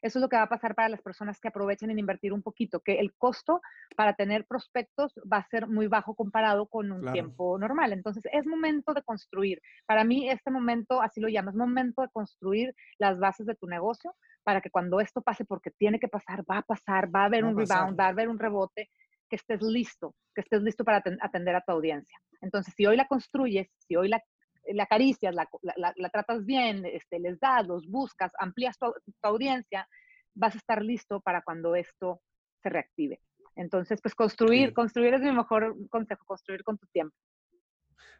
[0.01, 2.41] Eso es lo que va a pasar para las personas que aprovechen en invertir un
[2.41, 3.61] poquito, que el costo
[3.95, 7.93] para tener prospectos va a ser muy bajo comparado con un tiempo normal.
[7.93, 9.61] Entonces, es momento de construir.
[9.85, 13.67] Para mí, este momento, así lo llamo, es momento de construir las bases de tu
[13.67, 17.25] negocio para que cuando esto pase, porque tiene que pasar, va a pasar, va a
[17.25, 18.89] haber un rebound, va a haber un rebote,
[19.29, 22.19] que estés listo, que estés listo para atender a tu audiencia.
[22.41, 24.21] Entonces, si hoy la construyes, si hoy la
[24.67, 25.47] la acaricias, la,
[25.95, 28.93] la, tratas bien, este, les das, los buscas, amplías tu,
[29.23, 29.87] audiencia,
[30.33, 32.21] vas a estar listo para cuando esto
[32.61, 33.19] se reactive.
[33.55, 37.15] Entonces, pues construir, construir es mi mejor consejo, construir con tu tiempo.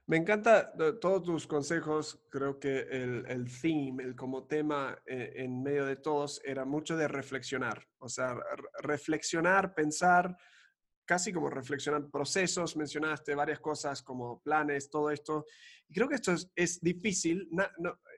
[0.07, 2.21] Me encanta todos tus consejos.
[2.29, 6.97] Creo que el, el theme, el como tema eh, en medio de todos, era mucho
[6.97, 7.85] de reflexionar.
[7.99, 8.35] O sea,
[8.81, 10.35] reflexionar, pensar,
[11.05, 15.45] casi como reflexionar procesos, mencionaste varias cosas como planes, todo esto.
[15.87, 17.49] Y creo que esto es, difícil.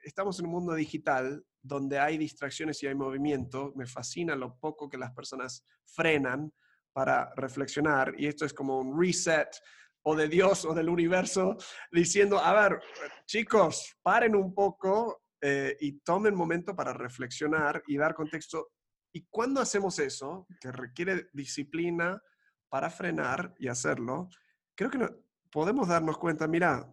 [0.03, 3.73] estamos en un mundo digital donde hay distracciones y hay movimiento.
[3.75, 6.51] Me fascina lo poco que las personas frenan
[6.93, 8.13] para reflexionar.
[8.17, 9.49] Y esto es como un reset
[10.03, 11.57] o de Dios o del universo
[11.91, 12.79] diciendo, a ver,
[13.25, 18.71] chicos, paren un poco eh, y tomen momento para reflexionar y dar contexto.
[19.13, 22.21] ¿Y cuando hacemos eso, que requiere disciplina,
[22.73, 24.29] para frenar y hacerlo,
[24.73, 25.07] creo que
[25.51, 26.91] podemos darnos cuenta, mira,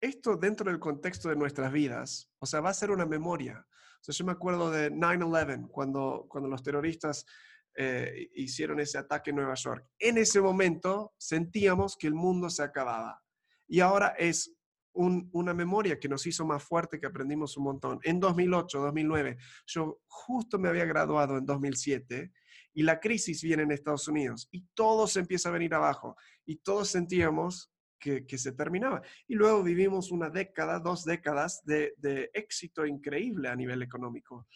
[0.00, 3.66] esto dentro del contexto de nuestras vidas, o sea, va a ser una memoria.
[3.68, 7.26] O sea, yo me acuerdo de 9-11, cuando, cuando los terroristas
[7.74, 9.88] eh, hicieron ese ataque en Nueva York.
[9.98, 13.20] En ese momento sentíamos que el mundo se acababa.
[13.66, 14.54] Y ahora es
[14.92, 17.98] una memoria que nos hizo más fuerte, que aprendimos un montón.
[18.04, 19.36] En 2008, 2009,
[19.66, 22.30] yo justo me había graduado en 2007
[22.74, 26.56] y la crisis viene en Estados Unidos y todo se empieza a venir abajo y
[26.56, 29.00] todos sentíamos que, se terminaba.
[29.26, 31.94] Y luego vivimos una década, dos décadas de,
[32.34, 34.46] éxito increíble a nivel económico.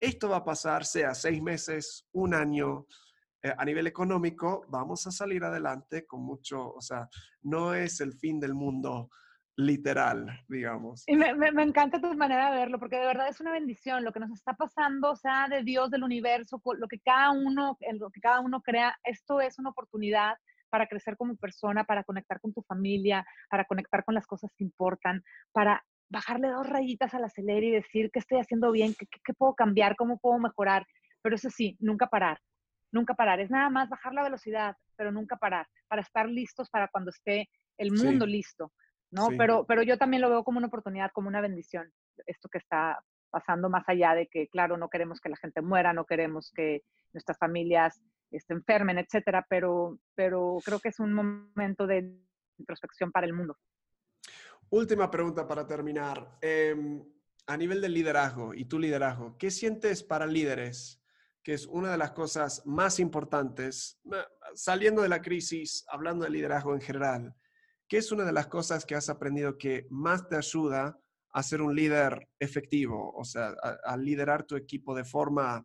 [0.00, 2.86] Esto va a pasar, sea seis meses, un año,
[3.42, 7.08] eh, a nivel económico, vamos a salir adelante con mucho, o sea,
[7.42, 9.10] no es el fin del mundo
[9.56, 11.04] literal, digamos.
[11.06, 14.12] Y me, me, encanta tu manera de verlo, porque de verdad es una bendición lo
[14.12, 18.10] que nos está pasando, o sea, de Dios, del universo, lo que cada uno, lo
[18.10, 20.36] que cada uno crea, esto es una oportunidad
[20.70, 24.64] para crecer como persona, para conectar con tu familia, para conectar con las cosas que
[24.64, 29.34] importan, para bajarle dos rayitas al acelerar y decir qué estoy haciendo bien, qué, qué,
[29.34, 30.84] puedo cambiar, cómo puedo mejorar.
[31.22, 32.40] Pero eso sí, nunca parar,
[32.90, 33.40] nunca parar.
[33.40, 37.48] Es nada más bajar la velocidad, pero nunca parar, para estar listos para cuando esté
[37.78, 38.72] el mundo listo.
[39.14, 39.28] ¿No?
[39.38, 41.92] Pero, pero yo también lo veo como una oportunidad, como una bendición,
[42.26, 45.92] esto que está pasando más allá de que, claro, no queremos que la gente muera,
[45.92, 51.86] no queremos que nuestras familias este, enfermen, etcétera, pero, pero creo que es un momento
[51.86, 52.12] de
[52.58, 53.56] introspección para el mundo.
[54.70, 56.38] Última pregunta para terminar.
[56.40, 57.04] Em,
[57.46, 61.00] a nivel del liderazgo y tu liderazgo, ¿qué sientes para líderes?
[61.44, 64.00] que es una de las cosas más importantes,
[64.54, 67.34] saliendo de la crisis, hablando de liderazgo en general,
[67.94, 70.98] ¿Qué es una de las cosas que has aprendido que más te ayuda
[71.30, 73.12] a ser un líder efectivo?
[73.14, 75.64] O sea, a, liderar tu equipo de forma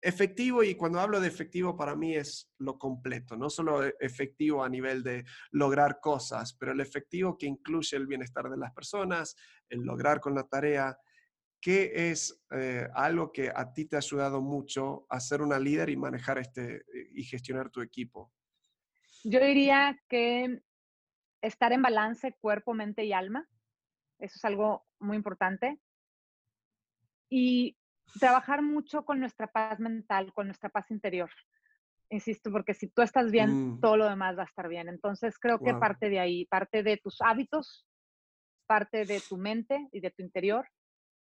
[0.00, 4.62] efectivo y cuando hablo de efectivo para mí es lo completo, no solo e, efectivo
[4.62, 9.34] a nivel de lograr cosas, pero el efectivo que incluye el bienestar de las personas,
[9.68, 10.96] el lograr con la tarea.
[11.60, 15.90] ¿Qué es eh, algo que a ti te ha ayudado mucho a ser una líder
[15.90, 18.32] y manejar este y gestionar tu equipo?
[19.24, 20.62] Yo diría que
[21.42, 23.48] estar en balance cuerpo, mente y alma.
[24.18, 25.80] Eso es algo muy importante.
[27.30, 27.76] Y
[28.18, 31.30] trabajar mucho con nuestra paz mental, con nuestra paz interior.
[32.10, 34.88] Insisto, porque si tú estás bien, Mm, todo lo demás va a estar bien.
[34.88, 37.86] Entonces creo que parte de ahí, parte de tus hábitos,
[38.66, 40.68] parte de tu mente y de tu interior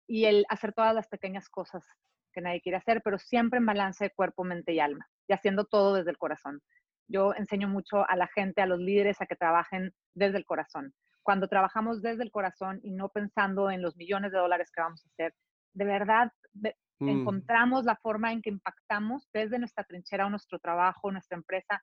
[0.06, 1.84] y el hacer todas las pequeñas cosas
[2.32, 5.64] que nadie quiere hacer, pero siempre en balance de cuerpo, mente y alma y haciendo
[5.64, 6.60] todo desde el corazón.
[7.08, 10.92] Yo enseño mucho a la gente, a los líderes, a que trabajen desde el corazón.
[11.22, 15.04] Cuando trabajamos desde el corazón y no pensando en los millones de dólares que vamos
[15.04, 15.34] a hacer,
[15.74, 20.58] de verdad de- Mm, encontramos la forma en que impactamos desde nuestra trinchera o nuestro
[20.58, 21.80] trabajo, nuestra empresa,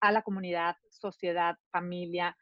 [0.00, 2.36] a la comunidad, sociedad, familia,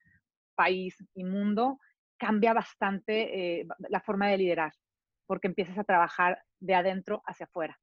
[0.55, 1.79] país y mundo,
[2.19, 4.73] cambia bastante eh, la forma de liderar,
[5.27, 7.79] porque empiezas a trabajar de adentro hacia afuera.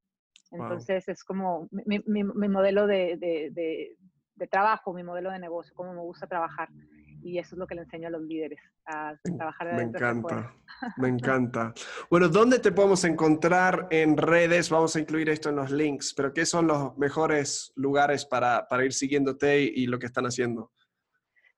[0.50, 0.60] wow.
[0.62, 3.96] Entonces es como mi, mi- mi modelo de, de- de-
[4.36, 6.68] de trabajo, mi modelo de negocio, cómo me gusta trabajar.
[7.22, 10.54] Y eso es lo que le enseño a los líderes, a trabajar de me encanta,
[10.96, 11.74] me encanta.
[12.08, 14.70] Bueno, ¿dónde te podemos encontrar en redes?
[14.70, 18.84] Vamos a incluir esto en los links, pero ¿qué son los mejores lugares para, para
[18.84, 20.72] ir siguiéndote y, y lo que están haciendo?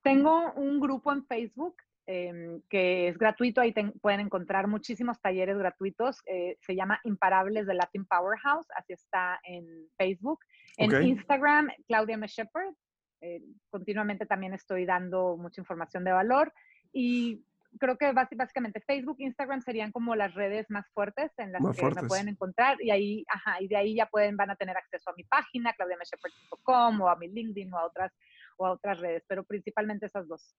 [0.02, 1.76] Tengo un grupo en Facebook
[2.10, 6.22] em, que es gratuito, ahí ten- pueden encontrar muchísimos talleres gratuitos.
[6.26, 9.66] eh, se llama Imparables de Latin Powerhouse, así está en
[9.98, 10.40] Facebook.
[10.78, 11.02] En Ok.
[11.02, 12.26] Instagram, Claudia M.
[12.26, 12.72] Shepard.
[13.20, 16.52] eh, continuamente también estoy dando mucha información de valor
[16.92, 17.42] y
[17.80, 21.80] creo que básicamente Facebook, Instagram serían como las redes más fuertes en las Más que
[21.82, 22.02] fuertes.
[22.04, 25.10] me pueden encontrar y ahí, ajá, y de ahí ya pueden, van a tener acceso
[25.10, 28.12] a mi página, claudiamshepard.com o a mi LinkedIn o a otras
[28.56, 30.54] o a otras redes, pero principalmente esas dos.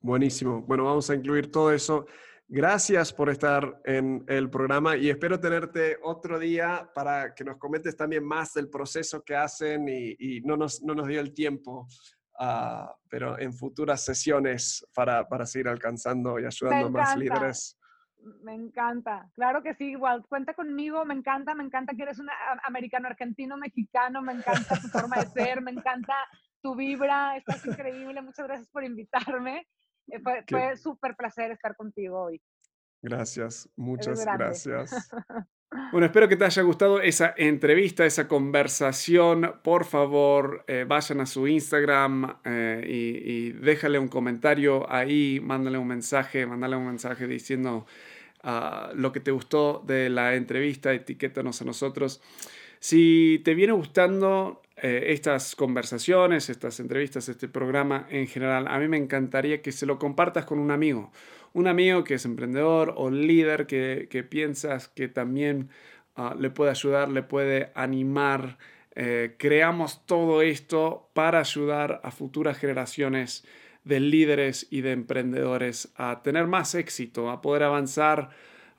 [0.00, 0.62] Buenísimo.
[0.62, 2.06] Bueno, vamos a incluir todo eso.
[2.50, 7.94] Gracias por estar en el programa y espero tenerte otro día para que nos comentes
[7.94, 11.86] también más del proceso que hacen y, y no, nos, no nos dio el tiempo,
[12.38, 17.78] ah, pero en futuras sesiones para, para seguir alcanzando y ayudando a más líderes.
[18.42, 22.28] Me encanta, claro que sí, igual, cuenta conmigo, me encanta, me encanta que eres un
[22.64, 26.14] americano, argentino, mexicano, me encanta tu forma de ser, me encanta
[26.62, 29.66] tu vibra, estás increíble, muchas gracias por invitarme.
[30.08, 32.40] Eh, fue fue súper placer estar contigo hoy.
[33.02, 35.10] Gracias, muchas gracias.
[35.92, 39.56] Bueno, espero que te haya gustado esa entrevista, esa conversación.
[39.62, 45.76] Por favor, eh, vayan a su Instagram eh, y, y déjale un comentario ahí, mándale
[45.76, 47.86] un mensaje, mándale un mensaje diciendo
[48.42, 52.22] ah, lo que te gustó de la entrevista, etiquétanos a nosotros.
[52.80, 58.88] Si te viene gustando eh, estas conversaciones, estas entrevistas, este programa en general, a mí
[58.88, 61.12] me encantaría que se lo compartas con un amigo.
[61.52, 65.70] Un amigo que es emprendedor o líder que, que piensas que también
[66.14, 68.58] ah, le puede ayudar, le puede animar.
[68.94, 73.44] Eh, creamos todo esto para ayudar a futuras generaciones
[73.84, 78.30] de líderes y de emprendedores a tener más éxito, a poder avanzar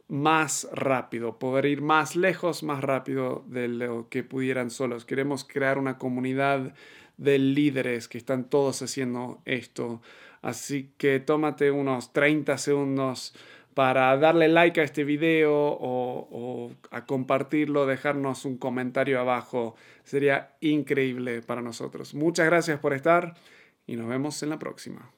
[0.09, 5.05] más rápido, poder ir más lejos, más rápido de lo que pudieran solos.
[5.05, 6.73] Queremos crear una comunidad
[7.17, 10.01] de líderes que están todos haciendo esto.
[10.41, 13.35] Así que tómate unos 30 segundos
[13.75, 19.75] para darle like a este video o, o a compartirlo, dejarnos un comentario abajo.
[20.03, 22.15] Sería increíble para nosotros.
[22.15, 23.35] Muchas gracias por estar
[23.85, 25.11] y nos vemos en la próxima.